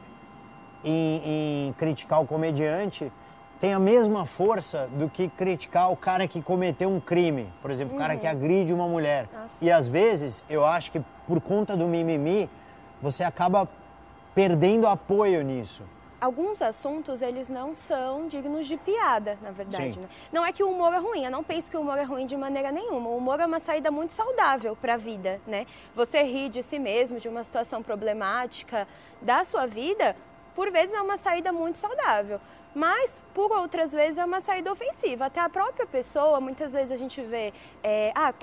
em, 0.83 1.67
em 1.67 1.74
criticar 1.74 2.21
o 2.21 2.25
comediante 2.25 3.12
tem 3.59 3.73
a 3.73 3.79
mesma 3.79 4.25
força 4.25 4.87
do 4.93 5.09
que 5.09 5.27
criticar 5.27 5.91
o 5.91 5.97
cara 5.97 6.27
que 6.27 6.41
cometeu 6.41 6.89
um 6.89 6.99
crime. 6.99 7.51
Por 7.61 7.69
exemplo, 7.69 7.95
o 7.95 7.97
cara 7.99 8.15
que 8.15 8.25
uhum. 8.25 8.31
agride 8.31 8.73
uma 8.73 8.87
mulher. 8.87 9.27
Nossa. 9.33 9.63
E 9.63 9.69
às 9.69 9.87
vezes, 9.87 10.45
eu 10.49 10.65
acho 10.65 10.91
que 10.91 11.01
por 11.27 11.41
conta 11.41 11.75
do 11.75 11.87
mimimi, 11.87 12.49
você 13.01 13.23
acaba 13.23 13.67
perdendo 14.33 14.87
apoio 14.87 15.41
nisso 15.41 15.83
alguns 16.19 16.61
assuntos 16.61 17.21
eles 17.21 17.47
não 17.47 17.73
são 17.73 18.27
dignos 18.27 18.67
de 18.67 18.77
piada, 18.77 19.37
na 19.41 19.51
verdade. 19.51 19.99
Né? 19.99 20.09
Não 20.31 20.45
é 20.45 20.51
que 20.51 20.63
o 20.63 20.69
humor 20.69 20.93
é 20.93 20.97
ruim, 20.97 21.23
eu 21.23 21.31
não 21.31 21.43
penso 21.43 21.71
que 21.71 21.77
o 21.77 21.81
humor 21.81 21.97
é 21.97 22.03
ruim 22.03 22.25
de 22.25 22.35
maneira 22.35 22.71
nenhuma. 22.71 23.09
O 23.09 23.17
humor 23.17 23.39
é 23.39 23.45
uma 23.45 23.59
saída 23.59 23.89
muito 23.89 24.11
saudável 24.11 24.75
para 24.75 24.95
a 24.95 24.97
vida, 24.97 25.39
né? 25.47 25.65
Você 25.95 26.23
rir 26.23 26.49
de 26.49 26.61
si 26.61 26.77
mesmo, 26.77 27.19
de 27.19 27.27
uma 27.27 27.43
situação 27.43 27.81
problemática 27.81 28.87
da 29.21 29.43
sua 29.43 29.65
vida, 29.65 30.15
por 30.55 30.71
vezes 30.71 30.93
é 30.93 31.01
uma 31.01 31.17
saída 31.17 31.53
muito 31.53 31.77
saudável, 31.77 32.39
mas 32.73 33.23
por 33.33 33.51
outras 33.51 33.91
vezes 33.91 34.17
é 34.17 34.25
uma 34.25 34.41
saída 34.41 34.71
ofensiva. 34.71 35.25
Até 35.25 35.39
a 35.39 35.49
própria 35.49 35.85
pessoa, 35.85 36.39
muitas 36.39 36.73
vezes 36.73 36.91
a 36.91 36.95
gente 36.95 37.21
vê, 37.21 37.53
é, 37.83 38.11
ah, 38.15 38.33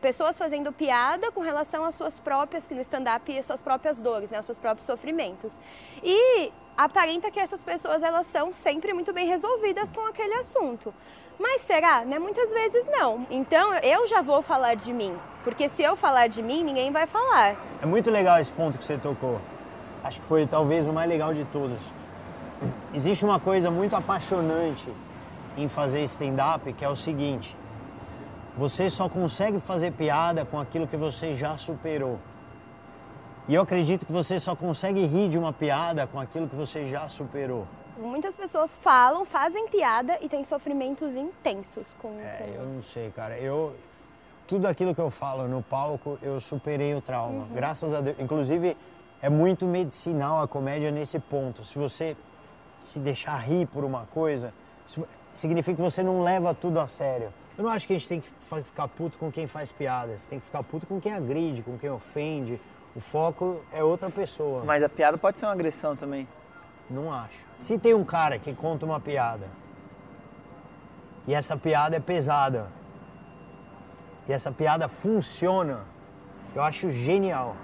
pessoas 0.00 0.36
fazendo 0.36 0.72
piada 0.72 1.30
com 1.32 1.40
relação 1.40 1.84
às 1.84 1.94
suas 1.94 2.18
próprias, 2.18 2.66
que 2.66 2.74
no 2.74 2.80
stand-up, 2.80 3.38
as 3.38 3.46
suas 3.46 3.62
próprias 3.62 4.00
dores, 4.00 4.30
né, 4.30 4.38
os 4.38 4.46
seus 4.46 4.58
próprios 4.58 4.86
sofrimentos. 4.86 5.58
E 6.02 6.52
aparenta 6.76 7.30
que 7.30 7.40
essas 7.40 7.62
pessoas 7.62 8.02
elas 8.02 8.26
são 8.26 8.52
sempre 8.52 8.92
muito 8.92 9.12
bem 9.12 9.26
resolvidas 9.26 9.92
com 9.92 10.02
aquele 10.06 10.34
assunto. 10.34 10.92
Mas 11.38 11.62
será? 11.62 12.04
Né? 12.04 12.18
Muitas 12.18 12.52
vezes 12.52 12.86
não. 12.86 13.26
Então 13.30 13.74
eu 13.74 14.06
já 14.06 14.20
vou 14.22 14.42
falar 14.42 14.74
de 14.74 14.92
mim, 14.92 15.16
porque 15.42 15.68
se 15.68 15.82
eu 15.82 15.96
falar 15.96 16.26
de 16.26 16.42
mim, 16.42 16.62
ninguém 16.62 16.90
vai 16.90 17.06
falar. 17.06 17.56
É 17.82 17.86
muito 17.86 18.10
legal 18.10 18.38
esse 18.40 18.52
ponto 18.52 18.78
que 18.78 18.84
você 18.84 18.98
tocou 18.98 19.40
acho 20.04 20.20
que 20.20 20.26
foi 20.26 20.46
talvez 20.46 20.86
o 20.86 20.92
mais 20.92 21.08
legal 21.08 21.32
de 21.32 21.44
todos. 21.46 21.78
Existe 22.92 23.24
uma 23.24 23.40
coisa 23.40 23.70
muito 23.70 23.94
apaixonante 23.96 24.86
em 25.56 25.68
fazer 25.68 26.02
stand-up 26.04 26.72
que 26.72 26.84
é 26.84 26.88
o 26.88 26.96
seguinte: 26.96 27.56
você 28.56 28.88
só 28.88 29.08
consegue 29.08 29.60
fazer 29.60 29.92
piada 29.92 30.44
com 30.44 30.58
aquilo 30.58 30.86
que 30.86 30.96
você 30.96 31.34
já 31.34 31.56
superou. 31.58 32.18
E 33.46 33.54
eu 33.54 33.62
acredito 33.62 34.06
que 34.06 34.12
você 34.12 34.40
só 34.40 34.56
consegue 34.56 35.04
rir 35.04 35.28
de 35.28 35.38
uma 35.38 35.52
piada 35.52 36.06
com 36.06 36.18
aquilo 36.18 36.48
que 36.48 36.56
você 36.56 36.86
já 36.86 37.08
superou. 37.08 37.66
Muitas 37.98 38.34
pessoas 38.34 38.76
falam, 38.78 39.24
fazem 39.24 39.68
piada 39.68 40.18
e 40.20 40.28
têm 40.28 40.42
sofrimentos 40.44 41.14
intensos 41.14 41.86
com. 41.98 42.16
É, 42.18 42.54
eu 42.56 42.64
não 42.66 42.82
sei, 42.82 43.10
cara. 43.10 43.38
Eu 43.38 43.74
tudo 44.46 44.66
aquilo 44.66 44.94
que 44.94 45.00
eu 45.00 45.10
falo 45.10 45.48
no 45.48 45.62
palco, 45.62 46.18
eu 46.22 46.38
superei 46.40 46.94
o 46.94 47.00
trauma. 47.00 47.44
Uhum. 47.44 47.54
Graças 47.54 47.92
a 47.92 48.00
Deus. 48.00 48.16
Inclusive, 48.18 48.76
é 49.22 49.28
muito 49.28 49.64
medicinal 49.66 50.42
a 50.42 50.48
comédia 50.48 50.90
nesse 50.90 51.18
ponto. 51.18 51.64
Se 51.64 51.78
você 51.78 52.16
se 52.84 52.98
deixar 52.98 53.36
rir 53.38 53.66
por 53.66 53.84
uma 53.84 54.06
coisa, 54.06 54.52
significa 55.32 55.76
que 55.76 55.82
você 55.82 56.02
não 56.02 56.22
leva 56.22 56.54
tudo 56.54 56.78
a 56.78 56.86
sério. 56.86 57.32
Eu 57.56 57.64
não 57.64 57.70
acho 57.70 57.86
que 57.86 57.94
a 57.94 57.96
gente 57.96 58.08
tem 58.08 58.20
que 58.20 58.28
ficar 58.62 58.88
puto 58.88 59.18
com 59.18 59.30
quem 59.32 59.46
faz 59.46 59.72
piadas, 59.72 60.26
tem 60.26 60.38
que 60.38 60.46
ficar 60.46 60.62
puto 60.62 60.86
com 60.86 61.00
quem 61.00 61.12
agride, 61.12 61.62
com 61.62 61.78
quem 61.78 61.90
ofende. 61.90 62.60
O 62.94 63.00
foco 63.00 63.60
é 63.72 63.82
outra 63.82 64.10
pessoa. 64.10 64.64
Mas 64.64 64.82
a 64.82 64.88
piada 64.88 65.16
pode 65.16 65.38
ser 65.38 65.46
uma 65.46 65.52
agressão 65.52 65.96
também. 65.96 66.28
Não 66.90 67.12
acho. 67.12 67.44
Se 67.58 67.78
tem 67.78 67.94
um 67.94 68.04
cara 68.04 68.38
que 68.38 68.52
conta 68.52 68.84
uma 68.84 69.00
piada 69.00 69.48
e 71.26 71.34
essa 71.34 71.56
piada 71.56 71.96
é 71.96 72.00
pesada 72.00 72.68
e 74.28 74.32
essa 74.32 74.52
piada 74.52 74.88
funciona, 74.88 75.84
eu 76.54 76.62
acho 76.62 76.90
genial. 76.90 77.56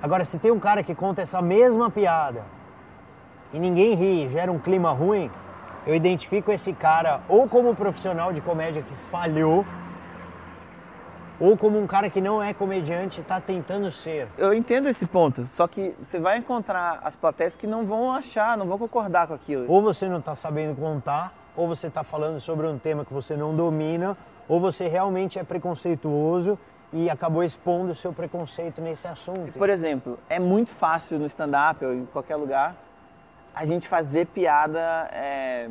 Agora, 0.00 0.24
se 0.24 0.38
tem 0.38 0.50
um 0.50 0.60
cara 0.60 0.82
que 0.82 0.94
conta 0.94 1.20
essa 1.22 1.42
mesma 1.42 1.90
piada 1.90 2.44
e 3.52 3.58
ninguém 3.58 3.94
ri, 3.94 4.28
gera 4.28 4.50
um 4.52 4.58
clima 4.58 4.92
ruim, 4.92 5.30
eu 5.86 5.94
identifico 5.94 6.52
esse 6.52 6.72
cara 6.72 7.20
ou 7.28 7.48
como 7.48 7.70
um 7.70 7.74
profissional 7.74 8.32
de 8.32 8.40
comédia 8.40 8.82
que 8.82 8.94
falhou, 8.94 9.64
ou 11.40 11.56
como 11.56 11.78
um 11.78 11.86
cara 11.86 12.10
que 12.10 12.20
não 12.20 12.42
é 12.42 12.52
comediante 12.52 13.20
e 13.20 13.22
está 13.22 13.40
tentando 13.40 13.90
ser. 13.90 14.28
Eu 14.36 14.52
entendo 14.52 14.88
esse 14.88 15.06
ponto, 15.06 15.46
só 15.54 15.68
que 15.68 15.94
você 16.02 16.18
vai 16.18 16.38
encontrar 16.38 17.00
as 17.04 17.14
plateias 17.14 17.54
que 17.54 17.66
não 17.66 17.86
vão 17.86 18.12
achar, 18.12 18.56
não 18.56 18.66
vão 18.66 18.76
concordar 18.76 19.28
com 19.28 19.34
aquilo. 19.34 19.64
Ou 19.68 19.80
você 19.80 20.08
não 20.08 20.18
está 20.18 20.34
sabendo 20.34 20.76
contar, 20.76 21.32
ou 21.56 21.68
você 21.68 21.86
está 21.86 22.02
falando 22.02 22.40
sobre 22.40 22.66
um 22.66 22.76
tema 22.76 23.04
que 23.04 23.14
você 23.14 23.36
não 23.36 23.54
domina, 23.54 24.16
ou 24.48 24.60
você 24.60 24.88
realmente 24.88 25.38
é 25.38 25.44
preconceituoso 25.44 26.58
e 26.92 27.08
acabou 27.08 27.44
expondo 27.44 27.92
o 27.92 27.94
seu 27.94 28.12
preconceito 28.12 28.80
nesse 28.80 29.06
assunto. 29.06 29.52
Por 29.58 29.70
exemplo, 29.70 30.18
é 30.28 30.38
muito 30.38 30.70
fácil 30.72 31.18
no 31.18 31.26
stand-up 31.26 31.84
ou 31.84 31.94
em 31.94 32.04
qualquer 32.06 32.36
lugar 32.36 32.74
a 33.58 33.64
gente 33.64 33.88
fazer 33.88 34.26
piada 34.26 35.10
é, 35.12 35.68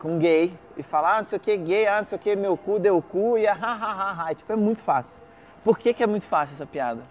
com 0.00 0.18
gay 0.18 0.52
e 0.76 0.82
falar, 0.82 1.14
ah, 1.14 1.18
não 1.20 1.26
sei 1.26 1.36
o 1.36 1.40
que, 1.40 1.56
gay, 1.56 1.86
ah, 1.86 1.98
não 1.98 2.06
sei 2.06 2.16
o 2.16 2.20
que, 2.20 2.34
meu 2.34 2.56
cu 2.56 2.80
deu 2.80 3.00
cu 3.00 3.38
e 3.38 3.46
ah, 3.46 3.52
ha, 3.52 3.72
ha, 3.72 3.92
ha, 3.92 4.26
ha. 4.28 4.34
Tipo, 4.34 4.52
é 4.52 4.56
muito 4.56 4.82
fácil. 4.82 5.16
Por 5.62 5.78
que, 5.78 5.94
que 5.94 6.02
é 6.02 6.08
muito 6.08 6.24
fácil 6.24 6.54
essa 6.54 6.66
piada? 6.66 7.02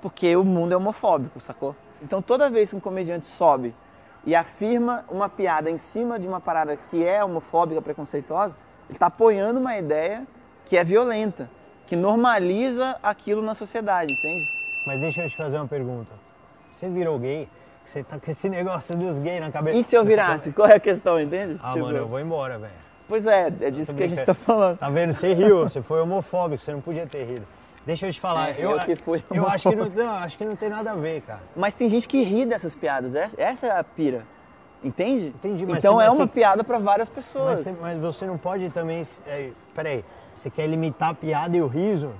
Porque 0.00 0.34
o 0.34 0.42
mundo 0.42 0.72
é 0.72 0.76
homofóbico, 0.78 1.38
sacou? 1.38 1.76
Então 2.00 2.22
toda 2.22 2.48
vez 2.48 2.70
que 2.70 2.76
um 2.76 2.80
comediante 2.80 3.26
sobe 3.26 3.74
e 4.24 4.34
afirma 4.34 5.04
uma 5.10 5.28
piada 5.28 5.70
em 5.70 5.76
cima 5.76 6.18
de 6.18 6.26
uma 6.26 6.40
parada 6.40 6.74
que 6.74 7.04
é 7.04 7.22
homofóbica, 7.22 7.82
preconceituosa, 7.82 8.54
ele 8.88 8.96
está 8.96 9.08
apoiando 9.08 9.60
uma 9.60 9.76
ideia 9.76 10.26
que 10.64 10.78
é 10.78 10.82
violenta 10.82 11.50
que 11.86 11.94
normaliza 11.94 12.96
aquilo 13.02 13.42
na 13.42 13.54
sociedade, 13.54 14.14
entende? 14.14 14.46
Mas 14.86 14.98
deixa 14.98 15.24
eu 15.24 15.28
te 15.28 15.36
fazer 15.36 15.58
uma 15.58 15.68
pergunta. 15.68 16.12
Você 16.70 16.88
virou 16.88 17.18
gay? 17.18 17.46
Você 17.84 18.02
tá 18.02 18.18
com 18.18 18.30
esse 18.30 18.48
negócio 18.50 18.96
dos 18.96 19.18
gays 19.18 19.40
na 19.40 19.50
cabeça. 19.50 19.78
E 19.78 19.84
se 19.84 19.94
eu 19.94 20.04
virasse? 20.04 20.52
Qual 20.52 20.68
é 20.68 20.74
a 20.76 20.80
questão, 20.80 21.20
entende? 21.20 21.58
Ah, 21.62 21.72
tipo... 21.72 21.84
mano, 21.86 21.98
eu 21.98 22.08
vou 22.08 22.20
embora, 22.20 22.58
velho. 22.58 22.72
Pois 23.06 23.26
é, 23.26 23.48
é 23.60 23.70
disso 23.70 23.92
que 23.94 24.02
a 24.02 24.08
gente 24.08 24.24
tá 24.24 24.32
falando. 24.34 24.78
Tá 24.78 24.88
vendo? 24.88 25.12
Você 25.12 25.34
riu, 25.34 25.62
você 25.68 25.82
foi 25.82 26.00
homofóbico, 26.00 26.62
você 26.62 26.72
não 26.72 26.80
podia 26.80 27.06
ter 27.06 27.24
rido. 27.24 27.46
Deixa 27.84 28.06
eu 28.06 28.12
te 28.12 28.18
falar, 28.18 28.50
É, 28.50 28.56
eu, 28.58 28.70
eu 28.70 28.80
que 28.80 28.96
fui 28.96 29.22
eu 29.30 29.46
acho 29.46 29.68
que 29.68 29.76
não, 29.76 29.84
não, 29.90 30.10
acho 30.14 30.38
que 30.38 30.44
não 30.46 30.56
tem 30.56 30.70
nada 30.70 30.92
a 30.92 30.94
ver, 30.94 31.20
cara. 31.20 31.42
Mas 31.54 31.74
tem 31.74 31.86
gente 31.86 32.08
que 32.08 32.22
ri 32.22 32.46
dessas 32.46 32.74
piadas, 32.74 33.14
essa 33.14 33.38
essa 33.38 33.66
é 33.66 33.78
a 33.78 33.84
pira. 33.84 34.22
Entende? 34.82 35.26
Entendi, 35.28 35.66
mas 35.66 35.78
Então 35.78 35.94
você- 35.96 36.02
é 36.02 36.06
mas 36.06 36.14
uma 36.14 36.26
você- 36.26 36.32
piada 36.32 36.64
pra 36.64 36.78
várias 36.78 37.10
Mas 37.10 37.14
pessoas. 37.26 37.60
você, 37.60 37.72
mas 37.80 37.98
você 38.00 38.24
não 38.24 38.38
pode 38.38 38.70
também. 38.70 39.02
É, 39.26 39.50
peraí, 39.74 40.02
você 40.34 40.48
quer 40.48 40.66
limitar 40.66 41.10
a 41.10 41.14
piada 41.14 41.54
e 41.56 41.60
o 41.60 41.66
riso? 41.66 42.10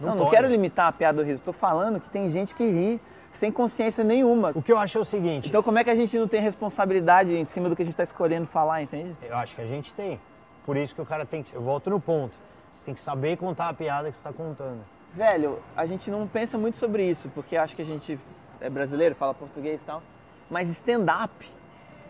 Não, 0.00 0.10
não, 0.10 0.18
pode. 0.18 0.30
quero 0.30 0.48
limitar 0.48 0.88
a 0.88 0.92
piada 0.92 1.22
do 1.22 1.24
riso. 1.26 1.40
Tô 1.40 1.52
falando 1.52 2.00
que 2.00 2.08
tem 2.10 2.28
gente 2.28 2.52
que 2.54 2.64
ri 2.64 3.00
sem 3.36 3.52
consciência 3.52 4.02
nenhuma. 4.02 4.52
O 4.54 4.62
que 4.62 4.72
eu 4.72 4.78
acho 4.78 4.98
é 4.98 5.00
o 5.00 5.04
seguinte. 5.04 5.48
Então 5.48 5.62
como 5.62 5.78
é 5.78 5.84
que 5.84 5.90
a 5.90 5.94
gente 5.94 6.18
não 6.18 6.26
tem 6.26 6.40
responsabilidade 6.40 7.34
em 7.34 7.44
cima 7.44 7.68
do 7.68 7.76
que 7.76 7.82
a 7.82 7.84
gente 7.84 7.96
tá 7.96 8.02
escolhendo 8.02 8.46
falar, 8.46 8.82
entende? 8.82 9.14
Eu 9.22 9.36
acho 9.36 9.54
que 9.54 9.60
a 9.60 9.66
gente 9.66 9.94
tem. 9.94 10.20
Por 10.64 10.76
isso 10.76 10.94
que 10.94 11.00
o 11.00 11.06
cara 11.06 11.24
tem 11.24 11.42
que. 11.42 11.54
Eu 11.54 11.62
volto 11.62 11.90
no 11.90 12.00
ponto. 12.00 12.36
Você 12.72 12.84
tem 12.84 12.94
que 12.94 13.00
saber 13.00 13.36
contar 13.36 13.68
a 13.68 13.74
piada 13.74 14.10
que 14.10 14.16
você 14.16 14.28
está 14.28 14.32
contando. 14.32 14.80
Velho, 15.14 15.60
a 15.74 15.86
gente 15.86 16.10
não 16.10 16.26
pensa 16.26 16.58
muito 16.58 16.76
sobre 16.76 17.08
isso, 17.08 17.30
porque 17.30 17.56
acho 17.56 17.74
que 17.74 17.82
a 17.82 17.84
gente 17.84 18.18
é 18.60 18.68
brasileiro, 18.68 19.14
fala 19.14 19.32
português 19.32 19.80
e 19.80 19.84
tal. 19.84 20.02
Mas 20.50 20.68
stand-up 20.68 21.32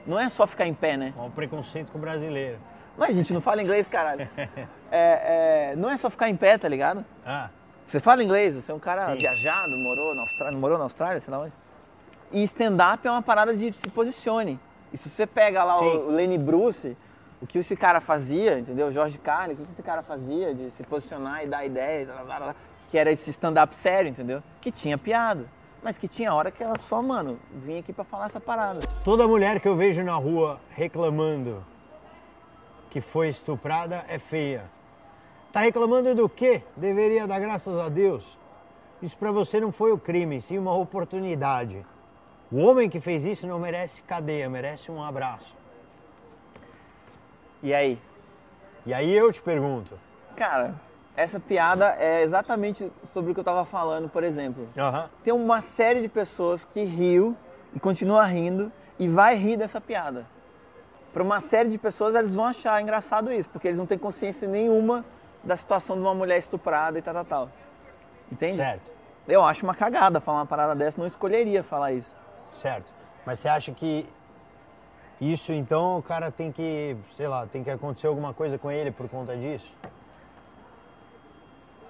não 0.06 0.18
é 0.18 0.28
só 0.28 0.46
ficar 0.46 0.66
em 0.66 0.74
pé, 0.74 0.96
né? 0.96 1.14
Ó, 1.16 1.26
o 1.26 1.30
preconceito 1.30 1.92
com 1.92 1.98
o 1.98 2.00
brasileiro. 2.00 2.58
Mas 2.96 3.10
a 3.10 3.12
gente 3.12 3.32
não 3.32 3.40
fala 3.40 3.62
inglês, 3.62 3.86
caralho. 3.86 4.28
É, 4.88 5.72
é, 5.72 5.76
não 5.76 5.90
é 5.90 5.96
só 5.96 6.08
ficar 6.08 6.28
em 6.28 6.36
pé, 6.36 6.56
tá 6.56 6.68
ligado? 6.68 7.04
Ah, 7.26 7.50
Você 7.86 8.00
fala 8.00 8.22
inglês, 8.22 8.54
você 8.54 8.72
é 8.72 8.74
um 8.74 8.80
cara 8.80 9.12
Sim. 9.12 9.18
viajado, 9.18 9.70
morou 9.78 10.14
na 10.14 10.22
Austrália, 10.22 10.58
morou 10.58 10.76
na 10.76 10.84
Austrália, 10.84 11.20
sei 11.20 11.32
lá 11.32 11.40
onde. 11.40 11.52
E 12.32 12.42
stand-up 12.42 13.06
é 13.06 13.10
uma 13.10 13.22
parada 13.22 13.54
de 13.54 13.72
se 13.72 13.88
posicione. 13.90 14.58
E 14.92 14.96
se 14.96 15.08
você 15.08 15.26
pega 15.26 15.62
lá 15.62 15.76
Sim. 15.76 15.84
o 15.84 16.10
Lenny 16.10 16.36
Bruce, 16.36 16.96
o 17.40 17.46
que 17.46 17.58
esse 17.58 17.76
cara 17.76 18.00
fazia, 18.00 18.58
entendeu? 18.58 18.88
O 18.88 18.92
Jorge 18.92 19.18
Carlin, 19.18 19.54
o 19.54 19.56
que 19.56 19.72
esse 19.72 19.82
cara 19.82 20.02
fazia 20.02 20.52
de 20.52 20.70
se 20.70 20.82
posicionar 20.82 21.44
e 21.44 21.46
dar 21.46 21.64
ideia, 21.64 22.06
blá, 22.06 22.24
blá, 22.24 22.36
blá, 22.38 22.54
que 22.90 22.98
era 22.98 23.12
esse 23.12 23.30
stand-up 23.30 23.74
sério, 23.76 24.08
entendeu? 24.10 24.42
Que 24.60 24.72
tinha 24.72 24.98
piada. 24.98 25.46
Mas 25.80 25.96
que 25.96 26.08
tinha 26.08 26.34
hora 26.34 26.50
que 26.50 26.64
ela 26.64 26.76
só, 26.80 27.00
mano, 27.00 27.38
vinha 27.52 27.78
aqui 27.78 27.92
pra 27.92 28.04
falar 28.04 28.26
essa 28.26 28.40
parada. 28.40 28.80
toda 29.04 29.28
mulher 29.28 29.60
que 29.60 29.68
eu 29.68 29.76
vejo 29.76 30.02
na 30.02 30.16
rua 30.16 30.58
reclamando 30.70 31.64
que 32.90 33.00
foi 33.00 33.28
estuprada 33.28 34.04
é 34.08 34.18
feia. 34.18 34.64
Tá 35.56 35.62
reclamando 35.62 36.14
do 36.14 36.28
quê? 36.28 36.62
Deveria 36.76 37.26
dar 37.26 37.40
graças 37.40 37.78
a 37.78 37.88
Deus. 37.88 38.38
Isso 39.00 39.16
pra 39.16 39.30
você 39.30 39.58
não 39.58 39.72
foi 39.72 39.90
o 39.90 39.96
crime, 39.96 40.38
sim 40.38 40.58
uma 40.58 40.74
oportunidade. 40.74 41.82
O 42.52 42.58
homem 42.58 42.90
que 42.90 43.00
fez 43.00 43.24
isso 43.24 43.46
não 43.46 43.58
merece 43.58 44.02
cadeia, 44.02 44.50
merece 44.50 44.92
um 44.92 45.02
abraço. 45.02 45.56
E 47.62 47.72
aí? 47.72 47.98
E 48.84 48.92
aí 48.92 49.10
eu 49.10 49.32
te 49.32 49.40
pergunto. 49.40 49.98
Cara, 50.36 50.74
essa 51.16 51.40
piada 51.40 51.96
é 51.98 52.22
exatamente 52.22 52.92
sobre 53.02 53.30
o 53.30 53.34
que 53.34 53.40
eu 53.40 53.44
tava 53.44 53.64
falando, 53.64 54.10
por 54.10 54.22
exemplo. 54.24 54.68
Tem 55.24 55.32
uma 55.32 55.62
série 55.62 56.02
de 56.02 56.08
pessoas 56.10 56.66
que 56.66 56.84
riu 56.84 57.34
e 57.74 57.80
continua 57.80 58.26
rindo 58.26 58.70
e 58.98 59.08
vai 59.08 59.34
rir 59.34 59.56
dessa 59.56 59.80
piada. 59.80 60.26
Para 61.14 61.22
uma 61.22 61.40
série 61.40 61.70
de 61.70 61.78
pessoas, 61.78 62.14
eles 62.14 62.34
vão 62.34 62.44
achar 62.44 62.82
engraçado 62.82 63.32
isso, 63.32 63.48
porque 63.48 63.68
eles 63.68 63.78
não 63.78 63.86
têm 63.86 63.96
consciência 63.96 64.46
nenhuma 64.46 65.02
da 65.46 65.56
situação 65.56 65.96
de 65.96 66.02
uma 66.02 66.14
mulher 66.14 66.38
estuprada 66.38 66.98
e 66.98 67.02
tal, 67.02 67.14
tal, 67.14 67.24
tal. 67.24 67.50
Entende? 68.30 68.56
Certo, 68.56 68.90
Eu 69.28 69.44
acho 69.44 69.62
uma 69.64 69.74
cagada 69.74 70.20
falar 70.20 70.38
uma 70.40 70.46
parada 70.46 70.74
dessa, 70.74 70.98
não 70.98 71.06
escolheria 71.06 71.62
falar 71.62 71.92
isso. 71.92 72.14
certo. 72.52 72.92
Mas 73.24 73.40
você 73.40 73.48
acha 73.48 73.72
que 73.72 74.08
isso 75.20 75.52
então 75.52 75.98
o 75.98 76.02
cara 76.02 76.30
tem 76.30 76.52
que, 76.52 76.96
sei 77.12 77.26
lá, 77.26 77.44
tem 77.46 77.64
que 77.64 77.70
acontecer 77.70 78.06
alguma 78.06 78.32
coisa 78.32 78.56
com 78.56 78.70
ele 78.70 78.90
por 78.92 79.08
conta 79.08 79.36
disso? 79.36 79.76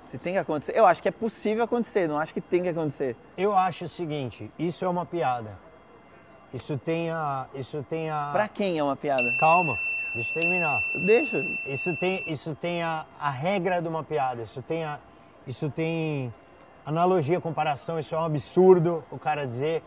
Se 0.06 0.16
tem 0.18 0.32
que 0.34 0.38
acontecer, 0.38 0.72
eu 0.74 0.86
acho 0.86 1.02
que 1.02 1.08
é 1.08 1.12
possível 1.12 1.64
acontecer, 1.64 2.08
não 2.08 2.18
acho 2.18 2.32
que 2.32 2.40
tem 2.40 2.62
que 2.62 2.68
acontecer. 2.70 3.16
Eu 3.36 3.54
acho 3.56 3.84
o 3.84 3.88
seguinte, 3.88 4.50
isso 4.58 4.84
é 4.84 4.88
uma 4.88 5.04
piada. 5.04 5.58
Isso 6.54 6.78
tem 6.78 7.10
a. 7.10 7.46
Isso 7.54 7.84
tem 7.88 8.08
a. 8.08 8.30
Pra 8.32 8.48
quem 8.48 8.78
é 8.78 8.82
uma 8.84 8.96
piada? 8.96 9.22
Calma, 9.40 9.74
deixa 10.14 10.30
eu 10.36 10.40
terminar. 10.40 10.78
Deixa. 11.04 11.44
Isso 11.66 11.94
tem, 11.96 12.22
isso 12.26 12.54
tem 12.54 12.82
a, 12.82 13.04
a 13.20 13.30
regra 13.30 13.80
de 13.82 13.88
uma 13.88 14.02
piada. 14.04 14.42
Isso 14.42 14.62
tem 14.62 14.84
a. 14.84 14.98
Isso 15.46 15.70
tem 15.70 16.32
analogia, 16.84 17.40
comparação, 17.40 17.98
isso 17.98 18.14
é 18.14 18.18
um 18.18 18.24
absurdo 18.24 19.04
o 19.10 19.18
cara 19.18 19.46
dizer. 19.46 19.82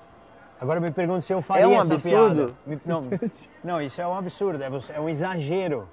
Agora 0.59 0.79
me 0.79 0.91
pergunto 0.91 1.23
se 1.23 1.33
eu 1.33 1.41
faria 1.41 1.63
É 1.63 1.67
um 1.67 1.73
essa 1.79 1.93
absurdo? 1.93 2.55
piada. 2.65 2.79
Não, 2.85 3.03
não, 3.63 3.81
isso 3.81 4.01
é 4.01 4.07
um 4.07 4.13
absurdo, 4.15 4.61
é, 4.63 4.69
você- 4.69 4.93
é 4.93 4.99
um 4.99 5.07
exagero. 5.09 5.87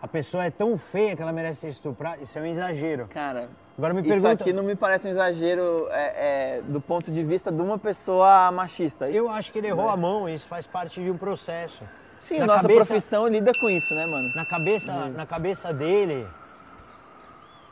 A 0.00 0.08
pessoa 0.08 0.44
é 0.44 0.50
tão 0.50 0.76
feia 0.76 1.14
que 1.14 1.22
ela 1.22 1.32
merece 1.32 1.60
ser 1.60 1.68
estuprada, 1.68 2.20
isso 2.22 2.36
é 2.36 2.42
um 2.42 2.46
exagero. 2.46 3.06
Cara, 3.08 3.48
Agora 3.78 3.94
me 3.94 4.00
isso 4.00 4.08
pergunta. 4.10 4.42
aqui 4.42 4.52
não 4.52 4.64
me 4.64 4.74
parece 4.74 5.06
um 5.06 5.10
exagero 5.12 5.86
é, 5.90 6.56
é, 6.58 6.62
do 6.62 6.80
ponto 6.80 7.10
de 7.12 7.22
vista 7.24 7.50
de 7.52 7.62
uma 7.62 7.78
pessoa 7.78 8.50
machista. 8.50 9.08
Eu 9.08 9.28
acho 9.28 9.52
que 9.52 9.58
ele 9.58 9.68
errou 9.68 9.88
a 9.88 9.96
mão, 9.96 10.28
isso 10.28 10.46
faz 10.48 10.66
parte 10.66 11.00
de 11.00 11.08
um 11.10 11.16
processo. 11.16 11.84
Sim, 12.22 12.38
Na 12.38 12.46
nossa 12.46 12.62
cabeça- 12.62 12.86
profissão 12.94 13.26
lida 13.26 13.52
com 13.60 13.68
isso, 13.68 13.94
né, 13.94 14.06
mano? 14.06 14.32
Na 14.34 14.44
cabeça, 14.44 14.92
na 15.08 15.26
cabeça 15.26 15.72
dele, 15.72 16.26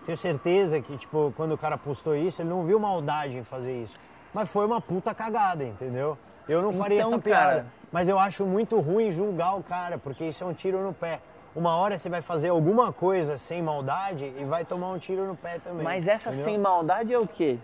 tenho 0.05 0.19
certeza 0.19 0.81
que, 0.81 0.97
tipo, 0.97 1.33
quando 1.37 1.53
o 1.53 1.59
cara 1.59 1.79
postou 1.79 2.17
isso, 2.17 2.43
ele 2.43 2.49
não 2.49 2.65
viu 2.65 2.79
maldade 2.81 3.37
em 3.37 3.45
fazer 3.45 3.83
isso. 3.83 3.97
Mas 4.35 4.49
foi 4.49 4.67
uma 4.67 4.81
puta 4.81 5.15
cagada, 5.15 5.65
entendeu? 5.65 6.17
Eu 6.49 6.63
não 6.63 6.73
faria 6.73 6.99
Então, 7.01 7.11
essa 7.13 7.19
piada. 7.19 7.45
cara- 7.47 7.67
Mas 7.93 8.07
eu 8.09 8.19
acho 8.19 8.45
muito 8.45 8.79
ruim 8.81 9.11
julgar 9.11 9.57
o 9.57 9.63
cara, 9.63 9.99
porque 9.99 10.25
isso 10.25 10.43
é 10.45 10.47
um 10.47 10.53
tiro 10.53 10.81
no 10.81 10.93
pé. 10.93 11.21
Uma 11.55 11.75
hora 11.77 11.99
você 11.99 12.09
vai 12.09 12.23
fazer 12.23 12.49
alguma 12.49 12.93
coisa 12.93 13.37
sem 13.39 13.61
maldade 13.61 14.33
e 14.39 14.45
vai 14.45 14.65
tomar 14.65 14.89
um 14.91 14.99
tiro 14.99 15.27
no 15.27 15.37
pé 15.37 15.59
também. 15.59 15.83
Mas 15.83 16.07
essa 16.07 16.29
entendeu? 16.29 16.45
sem 16.45 16.59
maldade 16.59 17.13
é 17.13 17.19
o 17.19 17.27
quê? 17.27 17.59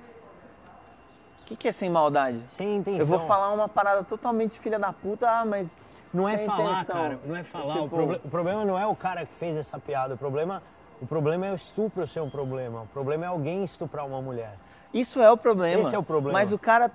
O 1.42 1.46
que, 1.46 1.54
que 1.56 1.68
é 1.68 1.72
sem 1.72 1.88
maldade? 1.88 2.42
Sem 2.48 2.76
intenção. 2.76 2.98
Eu 3.00 3.06
vou 3.06 3.26
falar 3.28 3.52
uma 3.52 3.68
parada 3.68 4.02
totalmente 4.02 4.58
filha 4.58 4.78
da 4.80 4.92
puta, 4.92 5.28
ah, 5.30 5.44
mas. 5.44 5.70
Não 6.12 6.28
é 6.28 6.38
sem 6.38 6.46
falar, 6.46 6.82
intenção. 6.82 6.96
cara. 6.96 7.20
Não 7.24 7.36
é 7.36 7.42
falar. 7.42 7.74
o, 7.74 7.82
Tipo, 7.84 7.88
proble- 7.96 8.20
o 8.24 8.28
problema 8.28 8.64
não 8.64 8.78
é 8.78 8.86
o 8.86 8.94
cara 8.94 9.26
que 9.26 9.34
fez 9.34 9.56
essa 9.56 9.78
piada. 9.78 10.14
O 10.14 10.18
problema, 10.18 10.62
o 11.00 11.06
problema 11.06 11.46
é 11.46 11.52
o 11.52 11.54
estupro 11.54 12.06
ser 12.06 12.20
um 12.20 12.30
problema. 12.30 12.82
O 12.82 12.86
problema 12.86 13.24
é 13.24 13.28
alguém 13.28 13.62
estuprar 13.64 14.06
uma 14.06 14.20
mulher. 14.22 14.54
Isso 14.94 15.20
é 15.20 15.30
o 15.30 15.36
problema. 15.36 15.80
Esse 15.82 15.94
é 15.94 15.98
o 15.98 16.02
problema. 16.02 16.38
Mas 16.38 16.52
o 16.52 16.58
cara 16.58 16.90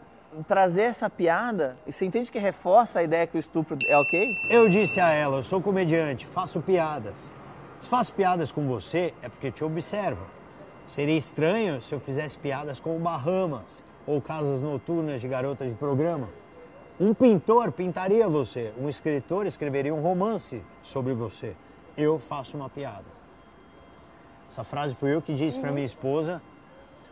trazer 0.48 0.84
essa 0.84 1.10
piada, 1.10 1.76
e 1.86 1.92
você 1.92 2.06
entende 2.06 2.32
que 2.32 2.40
reforça 2.40 3.00
a 3.00 3.04
ideia 3.04 3.28
que 3.28 3.36
o 3.36 3.40
estupro 3.40 3.78
é 3.86 3.98
ok? 3.98 4.28
Eu 4.50 4.70
disse 4.70 5.00
a 5.02 5.10
ela, 5.10 5.38
eu 5.38 5.44
sou 5.44 5.62
comediante, 5.62 6.26
faço 6.26 6.62
piadas. 6.62 7.34
Se 7.82 7.90
faço 7.90 8.14
piadas 8.14 8.50
com 8.52 8.66
você, 8.66 9.14
é 9.22 9.28
porque 9.28 9.52
te 9.52 9.64
observo. 9.64 10.26
Seria 10.88 11.18
estranho 11.18 11.82
se 11.82 11.94
eu 11.94 12.00
fizesse 12.00 12.38
piadas 12.38 12.80
com 12.80 12.96
o 12.96 13.00
Bahamas 13.00 13.84
ou 14.08 14.22
casas 14.22 14.62
noturnas 14.62 15.20
de 15.22 15.28
garotas 15.28 15.68
de 15.70 15.76
programa. 15.76 16.30
Um 17.02 17.16
pintor 17.16 17.72
pintaria 17.72 18.30
você, 18.30 18.72
um 18.80 18.88
escritor 18.88 19.48
escreveria 19.48 19.92
um 19.92 20.04
romance 20.04 20.62
sobre 20.84 21.16
você. 21.16 21.56
Eu 21.98 22.20
faço 22.20 22.56
uma 22.56 22.70
piada. 22.70 23.08
Essa 24.48 24.64
frase 24.64 24.94
fui 24.94 25.12
eu 25.12 25.20
que 25.20 25.34
disse 25.34 25.60
para 25.60 25.72
minha 25.72 25.84
esposa. 25.84 26.40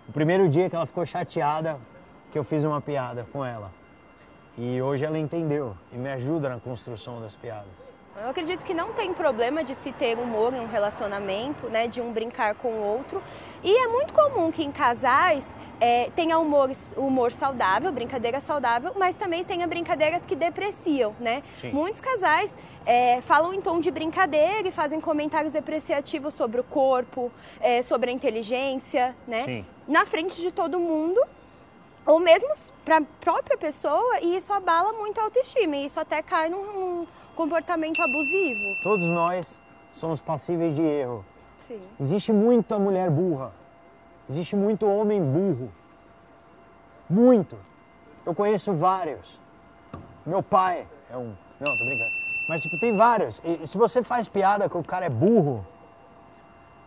O 0.07 0.11
primeiro 0.11 0.47
dia 0.47 0.69
que 0.69 0.75
ela 0.75 0.85
ficou 0.85 1.03
chateada 1.07 1.79
que 2.31 2.37
eu 2.37 2.43
fiz 2.43 2.63
uma 2.63 2.79
piada 2.79 3.25
com 3.33 3.43
ela. 3.43 3.71
E 4.55 4.79
hoje 4.79 5.05
ela 5.05 5.17
entendeu 5.17 5.75
e 5.91 5.97
me 5.97 6.11
ajuda 6.11 6.49
na 6.49 6.59
construção 6.59 7.19
das 7.19 7.35
piadas. 7.35 7.73
Eu 8.15 8.29
acredito 8.29 8.63
que 8.63 8.75
não 8.75 8.93
tem 8.93 9.11
problema 9.11 9.63
de 9.63 9.73
se 9.73 9.91
ter 9.91 10.19
humor 10.19 10.53
em 10.53 10.59
um 10.59 10.67
relacionamento, 10.67 11.67
né? 11.67 11.87
De 11.87 11.99
um 11.99 12.13
brincar 12.13 12.53
com 12.53 12.67
o 12.67 12.83
outro. 12.83 13.23
E 13.63 13.75
é 13.75 13.87
muito 13.87 14.13
comum 14.13 14.51
que 14.51 14.63
em 14.63 14.71
casais 14.71 15.47
é, 15.79 16.09
tenha 16.15 16.37
humor, 16.37 16.69
humor 16.97 17.31
saudável, 17.31 17.91
brincadeira 17.91 18.39
saudável, 18.39 18.93
mas 18.97 19.15
também 19.15 19.43
tenha 19.43 19.65
brincadeiras 19.67 20.25
que 20.25 20.35
depreciam, 20.35 21.15
né? 21.19 21.43
Sim. 21.59 21.71
Muitos 21.71 22.01
casais 22.01 22.53
é, 22.85 23.21
falam 23.21 23.53
em 23.53 23.61
tom 23.61 23.79
de 23.79 23.91
brincadeira 23.91 24.67
e 24.67 24.71
fazem 24.71 24.99
comentários 24.99 25.53
depreciativos 25.53 26.33
sobre 26.33 26.59
o 26.59 26.63
corpo, 26.63 27.31
é, 27.59 27.81
sobre 27.81 28.09
a 28.09 28.13
inteligência, 28.13 29.15
né? 29.27 29.43
Sim. 29.45 29.65
Na 29.87 30.05
frente 30.05 30.41
de 30.41 30.51
todo 30.51 30.79
mundo 30.79 31.21
ou 32.05 32.19
mesmo 32.19 32.49
para 32.83 32.97
a 32.97 33.01
própria 33.21 33.55
pessoa, 33.55 34.19
e 34.21 34.35
isso 34.35 34.51
abala 34.51 34.93
muito 34.93 35.19
a 35.19 35.25
autoestima, 35.25 35.75
e 35.75 35.85
isso 35.85 35.99
até 35.99 36.23
cai 36.23 36.49
num, 36.49 36.65
num 36.73 37.07
comportamento 37.35 38.01
abusivo. 38.01 38.81
Todos 38.81 39.07
nós 39.07 39.59
somos 39.93 40.19
passíveis 40.19 40.75
de 40.75 40.81
erro. 40.81 41.23
Sim. 41.57 41.79
Existe 41.99 42.33
muita 42.33 42.79
mulher 42.79 43.11
burra. 43.11 43.53
Existe 44.29 44.55
muito 44.55 44.85
homem 44.87 45.19
burro. 45.19 45.71
Muito. 47.09 47.57
Eu 48.23 48.35
conheço 48.35 48.71
vários. 48.73 49.41
Meu 50.23 50.43
pai 50.43 50.87
é 51.09 51.17
um. 51.17 51.33
Não, 51.59 51.77
tô 51.77 51.85
brincando. 51.85 52.11
Mas, 52.47 52.61
tipo, 52.61 52.79
tem 52.79 52.95
vários. 52.95 53.41
E 53.43 53.65
se 53.65 53.75
você 53.75 54.03
faz 54.03 54.27
piada 54.27 54.69
que 54.69 54.77
o 54.77 54.83
cara 54.83 55.07
é 55.07 55.09
burro, 55.09 55.65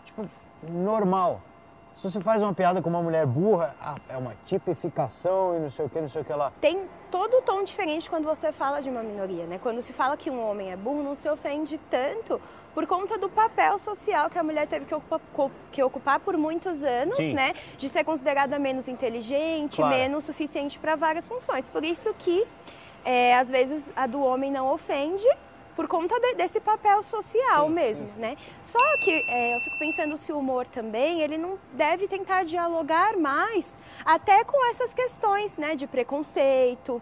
tipo, 0.05 0.29
normal. 0.69 1.41
Se 1.97 2.11
você 2.11 2.21
faz 2.21 2.43
uma 2.43 2.53
piada 2.53 2.83
com 2.83 2.89
uma 2.91 3.03
mulher 3.03 3.25
burra, 3.27 3.77
ah, 3.81 3.95
é 4.09 4.17
uma 4.17 4.35
tipificação 4.45 5.57
e 5.57 5.61
não 5.61 5.71
sei 5.71 5.85
o 5.85 5.89
que, 5.89 6.01
não 6.01 6.09
sei 6.09 6.23
o 6.23 6.25
que 6.25 6.33
lá. 6.33 6.53
Tem 6.61 6.89
todo 7.11 7.37
o 7.39 7.43
tom 7.43 7.63
diferente 7.63 8.11
quando 8.11 8.25
você 8.25 8.51
fala 8.51 8.81
de 8.83 8.89
uma 8.91 9.03
minoria, 9.03 9.47
né? 9.47 9.61
Quando 9.63 9.81
se 9.81 9.93
fala 9.93 10.17
que 10.17 10.29
um 10.31 10.43
homem 10.45 10.73
é 10.73 10.77
burro, 10.77 11.03
não 11.03 11.15
se 11.15 11.29
ofende 11.29 11.79
tanto 11.91 12.41
por 12.75 12.87
conta 12.87 13.19
do 13.19 13.29
papel 13.29 13.79
social 13.79 14.29
que 14.31 14.39
a 14.39 14.43
mulher 14.43 14.67
teve 14.67 14.87
que 14.87 14.95
ocupar, 14.95 15.21
que 15.71 15.83
ocupar 15.83 16.19
por 16.19 16.37
muitos 16.37 16.83
anos, 16.83 17.17
Sim. 17.17 17.35
né? 17.35 17.53
De 17.77 17.89
ser 17.89 18.03
considerada 18.03 18.59
menos 18.59 18.89
inteligente, 18.89 19.77
Claro. 19.77 19.95
menos 19.95 20.25
suficiente 20.25 20.79
para 20.79 20.97
várias 20.97 21.29
funções. 21.29 21.69
Por 21.69 21.85
isso 21.85 22.13
que, 22.19 22.47
é, 23.05 23.37
às 23.37 23.49
vezes, 23.51 23.85
a 23.95 24.07
do 24.09 24.23
homem 24.25 24.51
não 24.51 24.73
ofende 24.73 25.29
por 25.75 25.89
conta 25.89 26.19
de- 26.21 26.35
desse 26.35 26.61
papel 26.61 27.03
social 27.03 27.67
Sim, 27.67 27.73
mesmo, 27.73 28.09
sim, 28.09 28.15
né? 28.19 28.37
Só 28.63 28.79
que 29.03 29.11
é, 29.29 29.57
eu 29.57 29.61
fico 29.61 29.79
pensando 29.79 30.17
se 30.17 30.33
o 30.33 30.39
humor 30.39 30.67
também, 30.67 31.21
ele 31.21 31.39
não 31.39 31.59
deve 31.73 32.07
tentar 32.09 32.45
dialogar 32.45 33.17
mais 33.17 33.79
até 34.05 34.45
com 34.45 34.65
essas 34.71 34.93
questões, 34.93 35.57
né, 35.57 35.75
de 35.75 35.87
preconceito, 35.87 37.01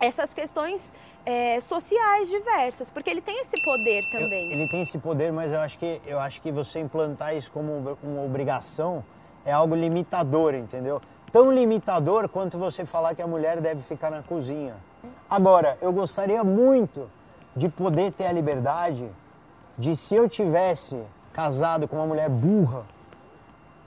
essas 0.00 0.32
questões 0.32 0.92
é, 1.26 1.60
sociais 1.60 2.28
diversas, 2.30 2.88
porque 2.90 3.10
ele 3.10 3.20
tem 3.20 3.38
esse 3.42 3.62
poder 3.62 4.00
Eu- 4.02 4.10
também. 4.20 4.50
ele 4.52 4.66
tem 4.68 4.80
esse 4.80 4.96
poder, 4.96 5.30
mas 5.30 5.52
eu 5.52 5.60
acho 5.60 5.78
que 5.78 6.00
eu 6.06 6.18
acho 6.18 6.40
que 6.40 6.50
você 6.50 6.80
implantar 6.80 7.36
isso 7.36 7.50
como 7.52 7.76
uma- 7.76 7.98
uma 8.02 8.22
obrigação 8.24 9.04
é 9.44 9.52
algo 9.52 9.74
limitador, 9.74 10.54
entendeu? 10.54 11.02
Tão 11.30 11.52
limitador 11.52 12.28
quanto 12.30 12.56
você 12.58 12.86
falar 12.86 13.14
que 13.14 13.20
a 13.20 13.26
mulher 13.26 13.60
deve 13.60 13.82
ficar 13.82 14.10
na 14.10 14.22
cozinha. 14.22 14.76
Agora, 15.28 15.76
eu 15.82 15.92
gostaria 15.92 16.42
muito 16.42 17.10
de 17.58 17.68
poder 17.68 18.12
ter 18.12 18.26
a 18.26 18.32
liberdade 18.32 19.10
de 19.76 19.96
se 19.96 20.14
eu 20.14 20.28
tivesse 20.28 21.00
casado 21.32 21.88
com 21.88 21.96
uma 21.96 22.06
mulher 22.06 22.30
burra, 22.30 22.84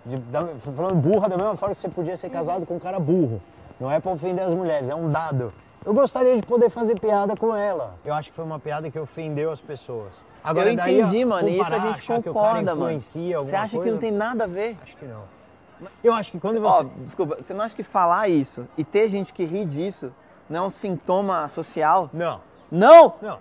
de, 0.05 0.17
da, 0.17 0.45
falando 0.75 0.95
burra 0.95 1.29
da 1.29 1.37
mesma 1.37 1.55
forma 1.55 1.73
que 1.73 1.81
você 1.81 1.89
podia 1.89 2.17
ser 2.17 2.29
casado 2.29 2.65
com 2.65 2.75
um 2.75 2.79
cara 2.79 2.99
burro. 2.99 3.41
Não 3.79 3.89
é 3.89 3.99
para 3.99 4.11
ofender 4.11 4.43
as 4.43 4.53
mulheres, 4.53 4.89
é 4.89 4.95
um 4.95 5.09
dado. 5.09 5.53
Eu 5.85 5.93
gostaria 5.93 6.35
de 6.35 6.45
poder 6.45 6.69
fazer 6.69 6.99
piada 6.99 7.35
com 7.35 7.55
ela. 7.55 7.95
Eu 8.05 8.13
acho 8.13 8.29
que 8.29 8.35
foi 8.35 8.45
uma 8.45 8.59
piada 8.59 8.91
que 8.91 8.99
ofendeu 8.99 9.51
as 9.51 9.61
pessoas. 9.61 10.11
Agora, 10.43 10.71
eu 10.71 10.75
daí, 10.75 10.99
entendi, 10.99 11.23
mano. 11.23 11.47
E 11.47 11.59
isso 11.59 11.73
a 11.73 11.79
gente 11.79 12.01
que 12.01 12.23
concorda, 12.23 12.75
mano. 12.75 12.99
Você 12.99 13.55
acha 13.55 13.69
que 13.69 13.77
coisa, 13.77 13.91
não 13.91 13.99
tem 13.99 14.11
nada 14.11 14.43
a 14.43 14.47
ver? 14.47 14.77
Acho 14.83 14.97
que 14.97 15.05
não. 15.05 15.23
Eu 16.03 16.13
acho 16.13 16.31
que 16.31 16.39
quando 16.39 16.63
Ó, 16.63 16.83
você... 16.83 16.89
desculpa, 16.97 17.37
você 17.41 17.53
não 17.53 17.63
acha 17.63 17.75
que 17.75 17.83
falar 17.83 18.27
isso 18.27 18.67
e 18.77 18.83
ter 18.83 19.07
gente 19.07 19.33
que 19.33 19.43
ri 19.43 19.65
disso 19.65 20.11
não 20.49 20.63
é 20.63 20.67
um 20.67 20.69
sintoma 20.69 21.47
social? 21.47 22.09
Não, 22.13 22.39
Não! 22.71 23.13
não. 23.21 23.39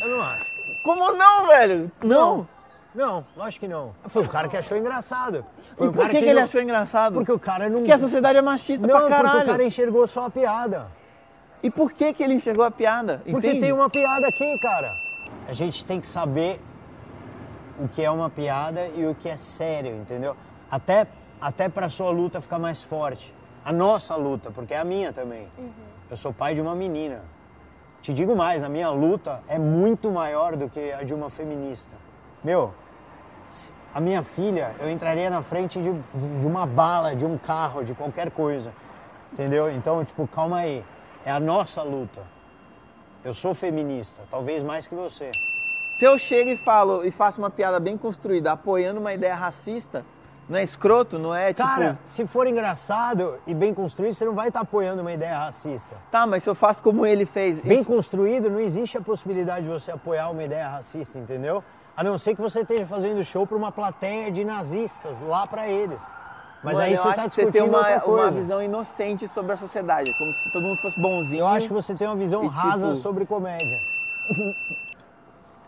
Eu 0.00 0.08
não 0.08 0.22
acho. 0.22 0.46
Como 0.82 1.12
não, 1.12 1.46
velho? 1.48 1.90
Não! 2.02 2.48
Não, 2.94 3.26
lógico 3.36 3.66
que 3.66 3.68
não. 3.70 3.94
Foi 4.06 4.22
o 4.24 4.28
cara 4.28 4.48
que 4.48 4.56
achou 4.56 4.76
engraçado. 4.78 5.44
Foi 5.76 5.86
E 5.86 5.90
o 5.90 5.92
por 5.92 6.00
cara 6.00 6.12
que, 6.12 6.18
que 6.18 6.24
ele 6.24 6.34
não- 6.34 6.42
achou 6.44 6.62
engraçado? 6.62 7.14
Porque 7.14 7.32
o 7.32 7.38
cara 7.38 7.68
não... 7.68 7.80
Porque 7.80 7.92
a 7.92 7.98
sociedade 7.98 8.38
é 8.38 8.42
machista 8.42 8.86
Não, 8.86 8.94
pra 8.94 9.00
porque 9.00 9.14
caralho. 9.22 9.42
o 9.42 9.46
cara 9.46 9.64
enxergou 9.64 10.06
só 10.06 10.26
a 10.26 10.30
piada. 10.30 10.86
E 11.62 11.70
por 11.70 11.92
que, 11.92 12.14
que 12.14 12.22
ele 12.22 12.32
enxergou 12.34 12.64
a 12.64 12.70
piada? 12.70 13.18
Porque 13.18 13.48
Entende? 13.48 13.60
tem 13.60 13.72
uma 13.72 13.90
piada 13.90 14.26
aqui, 14.28 14.58
cara. 14.62 14.94
A 15.46 15.52
gente 15.52 15.84
tem 15.84 16.00
que 16.00 16.06
saber 16.06 16.58
o 17.78 17.86
que 17.86 18.02
é 18.02 18.10
uma 18.10 18.30
piada 18.30 18.86
e 18.96 19.04
o 19.06 19.14
que 19.14 19.28
é 19.28 19.36
sério, 19.36 19.94
entendeu? 19.94 20.34
Até, 20.70 21.06
até 21.38 21.68
pra 21.68 21.90
sua 21.90 22.10
luta 22.10 22.40
ficar 22.40 22.58
mais 22.58 22.82
forte. 22.82 23.34
A 23.62 23.72
nossa 23.74 24.16
luta, 24.16 24.50
porque 24.50 24.72
é 24.72 24.78
a 24.78 24.84
minha 24.84 25.12
também. 25.12 25.46
Eu 26.08 26.16
sou 26.16 26.32
pai 26.32 26.54
de 26.54 26.60
uma 26.60 26.74
menina. 26.74 27.22
Te 28.00 28.14
digo 28.14 28.36
mais, 28.36 28.62
a 28.62 28.68
minha 28.68 28.88
luta 28.90 29.42
é 29.48 29.58
muito 29.58 30.10
maior 30.10 30.54
do 30.54 30.70
que 30.70 30.92
a 30.92 31.02
de 31.02 31.12
uma 31.12 31.28
feminista. 31.28 31.92
Meu, 32.44 32.72
a 33.92 34.00
minha 34.00 34.22
filha, 34.22 34.76
eu 34.78 34.88
entraria 34.88 35.28
na 35.28 35.42
frente 35.42 35.82
de, 35.82 35.92
de 35.92 36.46
uma 36.46 36.64
bala, 36.64 37.16
de 37.16 37.24
um 37.24 37.36
carro, 37.36 37.82
de 37.82 37.92
qualquer 37.92 38.30
coisa. 38.30 38.72
Entendeu? 39.32 39.68
Então, 39.68 40.04
tipo, 40.04 40.28
calma 40.28 40.58
aí. 40.58 40.84
É 41.24 41.30
a 41.32 41.40
nossa 41.40 41.82
luta. 41.82 42.22
Eu 43.24 43.34
sou 43.34 43.52
feminista, 43.52 44.22
talvez 44.30 44.62
mais 44.62 44.86
que 44.86 44.94
você. 44.94 45.32
Se 45.98 46.04
eu 46.04 46.16
chego 46.20 46.50
e 46.50 46.56
falo 46.56 47.04
e 47.04 47.10
faço 47.10 47.40
uma 47.40 47.50
piada 47.50 47.80
bem 47.80 47.98
construída, 47.98 48.52
apoiando 48.52 49.00
uma 49.00 49.12
ideia 49.12 49.34
racista, 49.34 50.06
não 50.48 50.58
é 50.58 50.62
escroto, 50.62 51.18
não 51.18 51.34
é 51.34 51.52
tipo. 51.52 51.66
Cara, 51.68 51.98
se 52.04 52.26
for 52.26 52.46
engraçado 52.46 53.34
e 53.46 53.54
bem 53.54 53.74
construído, 53.74 54.14
você 54.14 54.24
não 54.24 54.34
vai 54.34 54.48
estar 54.48 54.60
apoiando 54.60 55.02
uma 55.02 55.12
ideia 55.12 55.38
racista. 55.38 55.96
Tá, 56.10 56.26
mas 56.26 56.42
se 56.42 56.48
eu 56.48 56.54
faço 56.54 56.82
como 56.82 57.04
ele 57.04 57.26
fez. 57.26 57.58
Bem 57.60 57.80
isso- 57.80 57.88
construído, 57.90 58.48
não 58.50 58.60
existe 58.60 58.96
a 58.96 59.00
possibilidade 59.00 59.66
de 59.66 59.70
você 59.72 59.90
apoiar 59.90 60.30
uma 60.30 60.42
ideia 60.44 60.68
racista, 60.68 61.18
entendeu? 61.18 61.62
A 61.96 62.04
não 62.04 62.16
ser 62.18 62.34
que 62.34 62.40
você 62.42 62.60
esteja 62.60 62.84
fazendo 62.84 63.22
show 63.24 63.46
para 63.46 63.56
uma 63.56 63.72
plateia 63.72 64.30
de 64.30 64.44
nazistas, 64.44 65.20
lá 65.20 65.46
para 65.46 65.66
eles. 65.68 66.06
Mas 66.62 66.74
Mano, 66.74 66.86
aí 66.86 66.96
você 66.96 67.08
está 67.10 67.28
que 67.28 67.34
você 67.34 67.42
tem 67.42 67.50
discutindo 67.52 67.68
uma, 67.68 67.78
outra 67.78 67.94
uma 67.96 68.00
coisa. 68.02 68.30
visão 68.40 68.62
inocente 68.62 69.28
sobre 69.28 69.52
a 69.52 69.56
sociedade, 69.56 70.10
como 70.18 70.32
se 70.32 70.52
todo 70.52 70.62
mundo 70.66 70.76
fosse 70.80 71.00
bonzinho. 71.00 71.40
Eu 71.40 71.46
acho 71.46 71.66
que 71.68 71.72
você 71.72 71.94
tem 71.94 72.06
uma 72.06 72.16
visão 72.16 72.44
E, 72.44 72.48
rasa 72.48 72.86
tipo, 72.88 72.96
sobre 72.96 73.24
comédia. 73.26 73.78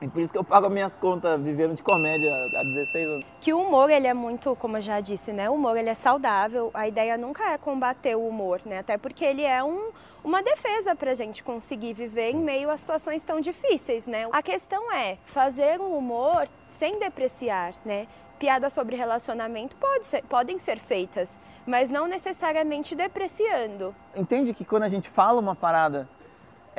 E 0.00 0.06
por 0.06 0.20
isso 0.22 0.32
que 0.32 0.38
eu 0.38 0.44
pago 0.44 0.66
as 0.66 0.72
minhas 0.72 0.96
contas 0.96 1.40
vivendo 1.40 1.74
de 1.74 1.82
comédia 1.82 2.30
há 2.56 2.62
16 2.62 3.08
anos. 3.08 3.26
Que 3.40 3.52
o 3.52 3.61
humor, 3.61 3.90
ele 3.90 4.06
é 4.06 4.14
muito, 4.14 4.54
como 4.56 4.76
eu 4.76 4.80
já 4.80 5.00
disse, 5.00 5.32
né? 5.32 5.50
O 5.50 5.54
humor, 5.54 5.76
ele 5.76 5.88
é 5.90 5.94
saudável. 5.94 6.70
A 6.72 6.87
ideia 6.87 7.16
nunca 7.18 7.50
é 7.50 7.58
combater 7.58 8.14
o 8.16 8.26
humor, 8.28 8.61
né? 8.64 8.78
Até 8.78 8.96
porque 8.96 9.24
ele 9.24 9.42
é 9.42 9.62
um, 9.64 9.90
uma 10.22 10.40
defesa 10.40 10.94
pra 10.94 11.14
gente 11.14 11.42
conseguir 11.42 11.94
viver 11.94 12.30
em 12.30 12.37
meio 12.37 12.70
a 12.70 12.76
situações 12.76 13.24
tão 13.24 13.40
difíceis, 13.40 14.06
né? 14.06 14.28
A 14.30 14.40
questão 14.40 14.92
é 14.92 15.18
fazer 15.26 15.80
um 15.80 15.96
humor 15.96 16.46
sem 16.68 17.00
depreciar, 17.00 17.74
né? 17.84 18.06
Piadas 18.38 18.72
sobre 18.72 18.94
relacionamento 18.94 19.74
pode 19.74 20.06
ser- 20.06 20.22
podem 20.22 20.58
ser 20.58 20.78
feitas, 20.78 21.40
mas 21.66 21.90
não 21.90 22.06
necessariamente 22.06 22.94
depreciando. 22.94 23.92
Entende 24.14 24.54
que 24.54 24.64
quando 24.64 24.84
a 24.84 24.88
gente 24.88 25.08
fala 25.08 25.40
uma 25.40 25.56
parada, 25.56 26.08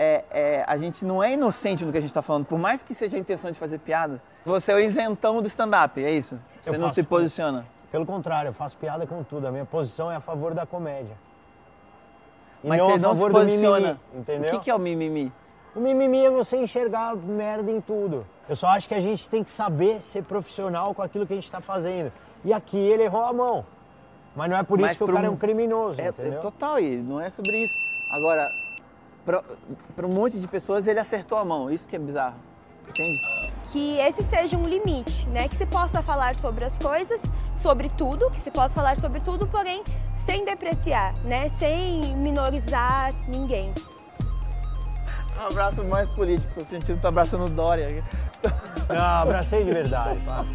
é, 0.01 0.23
é, 0.31 0.63
a 0.65 0.77
gente 0.77 1.03
não 1.03 1.21
é 1.21 1.33
inocente 1.33 1.83
no 1.83 1.91
que 1.91 1.97
a 1.97 2.01
gente 2.01 2.13
tá 2.13 2.21
falando, 2.21 2.45
por 2.45 2.57
mais 2.57 2.81
que 2.81 2.93
seja 2.93 3.17
a 3.17 3.19
intenção 3.19 3.51
de 3.51 3.59
fazer 3.59 3.79
piada. 3.79 4.21
Você 4.45 4.71
é 4.71 4.75
o 4.75 4.79
isentão 4.79 5.41
do 5.41 5.47
stand-up, 5.49 6.01
é 6.01 6.09
isso? 6.09 6.39
Você 6.63 6.69
Eu 6.69 6.79
não 6.79 6.93
se 6.93 7.03
posiciona. 7.03 7.65
Pelo 7.91 8.05
contrário, 8.05 8.47
eu 8.49 8.53
faço 8.53 8.77
piada 8.77 9.05
com 9.05 9.21
tudo. 9.23 9.47
A 9.47 9.51
minha 9.51 9.65
posição 9.65 10.09
é 10.09 10.15
a 10.15 10.19
favor 10.21 10.53
da 10.53 10.65
comédia. 10.65 11.17
E 12.63 12.67
Mas 12.69 12.79
não 12.79 12.87
você 12.87 12.93
a 12.93 12.97
não 12.99 13.09
se 13.13 13.15
favor 13.21 13.33
do 13.33 13.39
posiciona. 13.39 13.79
mimimi, 13.79 13.99
entendeu? 14.15 14.53
O 14.53 14.57
que, 14.57 14.63
que 14.65 14.71
é 14.71 14.75
o 14.75 14.79
mimimi? 14.79 15.31
O 15.75 15.79
mimimi 15.81 16.25
é 16.25 16.29
você 16.29 16.55
enxergar 16.57 17.15
merda 17.15 17.69
em 17.69 17.81
tudo. 17.81 18.25
Eu 18.47 18.55
só 18.55 18.67
acho 18.67 18.87
que 18.87 18.93
a 18.95 19.01
gente 19.01 19.29
tem 19.29 19.43
que 19.43 19.51
saber 19.51 20.01
ser 20.01 20.23
profissional 20.23 20.93
com 20.95 21.01
aquilo 21.01 21.27
que 21.27 21.33
a 21.33 21.35
gente 21.35 21.45
está 21.45 21.59
fazendo. 21.61 22.11
E 22.45 22.53
aqui 22.53 22.77
ele 22.77 23.03
errou 23.03 23.23
a 23.23 23.33
mão. 23.33 23.65
Mas 24.35 24.49
não 24.49 24.57
é 24.57 24.63
por 24.63 24.79
Mas 24.79 24.91
isso 24.91 25.03
que 25.05 25.11
o 25.11 25.13
cara 25.13 25.27
é 25.27 25.29
um- 25.29 25.35
criminoso, 25.35 25.99
É, 25.99 26.05
é 26.05 26.09
entendeu? 26.09 26.39
total, 26.39 26.79
e 26.79 26.95
não 26.97 27.19
é 27.19 27.29
sobre 27.29 27.51
isso. 27.63 27.73
Agora, 28.11 28.51
para 29.95 30.07
um 30.07 30.13
monte 30.13 30.39
de 30.39 30.47
pessoas 30.47 30.87
ele 30.87 30.99
acertou 30.99 31.37
a 31.37 31.45
mão, 31.45 31.71
isso 31.71 31.87
que 31.87 31.95
é 31.95 31.99
bizarro. 31.99 32.37
Entende? 32.89 33.39
que 33.71 33.97
esse 33.99 34.23
seja 34.23 34.57
um 34.57 34.63
limite, 34.63 35.27
né? 35.27 35.47
Que 35.47 35.55
se 35.55 35.65
possa 35.65 36.01
falar 36.01 36.35
sobre 36.35 36.65
as 36.65 36.77
coisas, 36.77 37.21
sobre 37.55 37.89
tudo, 37.89 38.29
que 38.29 38.39
se 38.39 38.51
possa 38.51 38.73
falar 38.73 38.97
sobre 38.97 39.19
tudo, 39.21 39.47
porém 39.47 39.83
sem 40.25 40.45
depreciar, 40.45 41.13
né? 41.23 41.49
Sem 41.57 42.15
minorizar 42.15 43.13
ninguém. 43.27 43.73
Um 45.37 45.45
abraço 45.45 45.83
mais 45.85 46.09
político, 46.09 46.51
tô 46.53 46.65
sentindo 46.65 46.95
que 46.95 47.01
tô 47.01 47.07
abraçando 47.07 47.45
o 47.45 47.49
Dória. 47.49 48.03
Não, 48.89 49.05
abracei 49.21 49.63
de 49.63 49.71
verdade, 49.71 50.19
pá. 50.25 50.45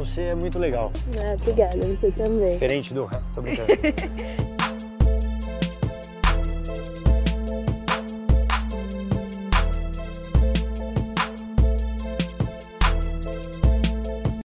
Você 0.00 0.22
é 0.22 0.34
muito 0.34 0.58
legal. 0.58 0.90
obrigada, 1.34 1.76
você 1.76 2.10
também. 2.12 2.54
Diferente 2.54 2.94
do... 2.94 3.06
Tô 3.34 3.42
brincando. 3.42 3.68